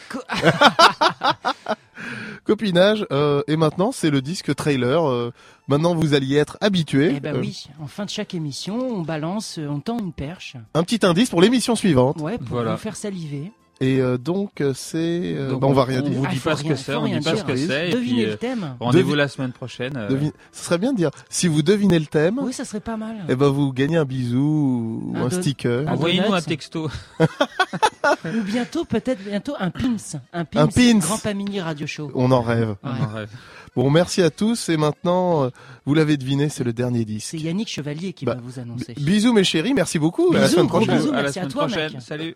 [2.45, 3.07] Copinage.
[3.11, 5.09] euh, et maintenant, c'est le disque trailer.
[5.09, 5.33] euh,
[5.69, 7.15] maintenant, vous alliez être habitué.
[7.17, 10.57] Eh ben oui, en fin de chaque émission, on balance, euh, on tend une perche.
[10.75, 12.21] Un petit indice pour l'émission suivante.
[12.21, 12.73] Ouais, pour Voilà.
[12.73, 13.53] vous faire saliver.
[13.85, 15.35] Et euh, donc, euh, c'est.
[15.37, 16.19] euh, bah, on, va rien on dire.
[16.19, 17.45] vous Ah, dit pas ce rien- que c'est, on dit pas ce dire.
[17.47, 17.89] que c'est.
[17.89, 18.77] et Devinez puis, le thème.
[18.81, 19.97] Rendez-vous Devi- la semaine prochaine.
[19.97, 22.81] euh, Devine- Ce serait bien de dire, si vous devinez le thème, Oui, ça serait
[22.81, 23.17] pas mal.
[23.29, 25.87] eh ben vous gagnez un bisou ou Un sticker.
[25.89, 26.89] Envoyez-nous un texto.
[27.21, 29.97] Ou bientôt, peut-être bientôt un pins.
[30.33, 30.63] Un pins.
[30.63, 30.99] Un pins.
[30.99, 32.11] Grand Pamini Radio Show.
[32.15, 32.71] On en rêve.
[32.71, 32.91] Ouais.
[33.01, 33.29] On en rêve.
[33.77, 34.69] Bon, merci à tous.
[34.69, 35.51] Et maintenant,
[35.85, 37.29] vous l'avez deviné, c'est le dernier disque.
[37.33, 38.95] C'est Yannick Chevalier qui Bah, va vous annoncer.
[38.99, 40.31] Bisous mes chéris, merci beaucoup.
[40.31, 40.97] à la Bisous, semaine prochaine.
[40.97, 41.09] bisous.
[41.11, 41.93] À la merci à semaine toi, prochaine.
[41.95, 42.03] mec.
[42.03, 42.35] Salut.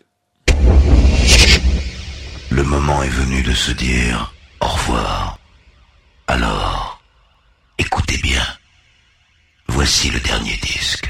[2.49, 5.37] Le moment est venu de se dire au revoir.
[6.27, 7.01] Alors,
[7.77, 8.45] écoutez bien.
[9.67, 11.09] Voici le dernier disque.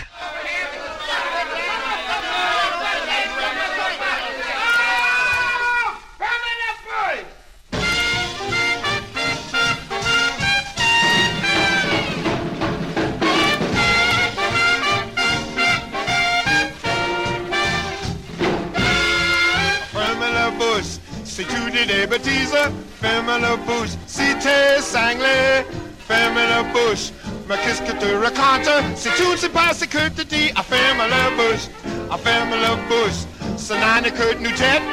[21.46, 22.56] Des des bêtises.
[23.02, 25.66] Ferme la bouche si t'es cinglé.
[26.08, 27.12] Ferme la bouche.
[27.48, 28.70] Mais qu'est-ce que tu racontes?
[28.96, 31.66] Si tout se passe que tu dis, ah, ferme la bouche.
[32.12, 33.22] Ah, ferme la bouche.
[33.58, 34.84] Ça n'a que nous tête.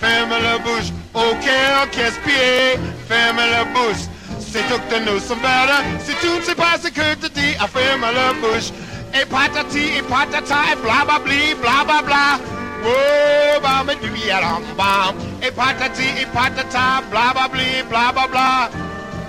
[0.00, 0.90] Ferme la bouche.
[1.14, 1.46] Ok,
[1.90, 2.78] casse-pied.
[3.08, 4.04] Ferme la bouche.
[4.38, 5.84] C'est tout que nous sommes belles.
[6.04, 8.70] Si tout se passe que tu dis, ah, ferme la bouche.
[9.14, 12.53] Et patati, et patata, et blablabli, blablabla.
[12.84, 15.14] Whoa, bam, et du yalam, bam.
[15.42, 18.68] Et patati, et patata, blablabli, blablabla.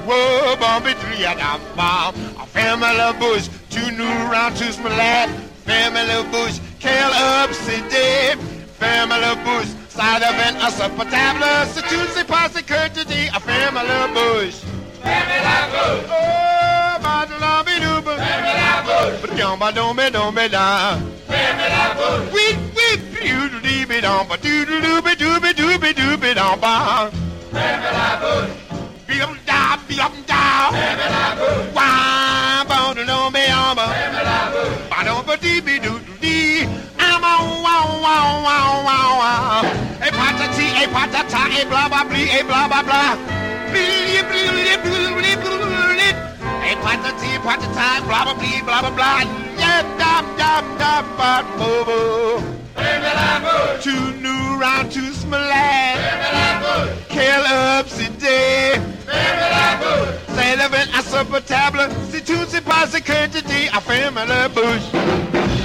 [0.06, 2.14] Whoa, bam, et du yalam, bam.
[2.38, 5.30] Ah, Ferme la bouche, tu nous rends tous malades.
[5.66, 7.12] Ferme la bouche, quel
[7.44, 8.38] obsédé.
[8.80, 11.46] Ferme la bouche, ça devient insupportable.
[11.74, 14.60] Si tu ne sais pas ce que tu dis, ah, ferme la bouche.
[15.04, 16.10] Ferme la bouche.
[16.12, 18.12] Oh, badala bidouba.
[18.18, 19.32] Ferme la bouche.
[19.32, 20.98] Bidamba dombe dombe da.
[21.30, 22.58] Ferme la bouche.
[23.30, 26.74] doodle dompa doodle dooby dooby dooby dooby dompa.
[27.54, 28.48] Mammy la boo.
[29.08, 30.70] Beat 'em down, beat 'em down.
[30.74, 31.60] Mammy la boo.
[31.78, 33.86] Why bone and on me on me.
[33.94, 34.70] Mammy la boo.
[34.92, 36.68] Ba dompa deeby doodle dee.
[37.00, 39.62] I'm on wow wow wow wow wow.
[40.06, 43.16] A patati, a patata, a blah blah blee, a blah blah blah.
[43.72, 46.14] Blee blee blee blee blee blee.
[46.70, 49.22] A patati, a patata, blah blah blee, blah blah blah.
[49.62, 52.65] Yeah, dum dum dum, but boo boo.
[54.22, 56.00] Nous rend tous malades.
[57.10, 57.44] Quel
[57.80, 58.82] obsédé.
[60.36, 61.90] C'est le vent insupportable.
[62.12, 65.65] Si tout se passe que tu dis, ah, ferme la bouche.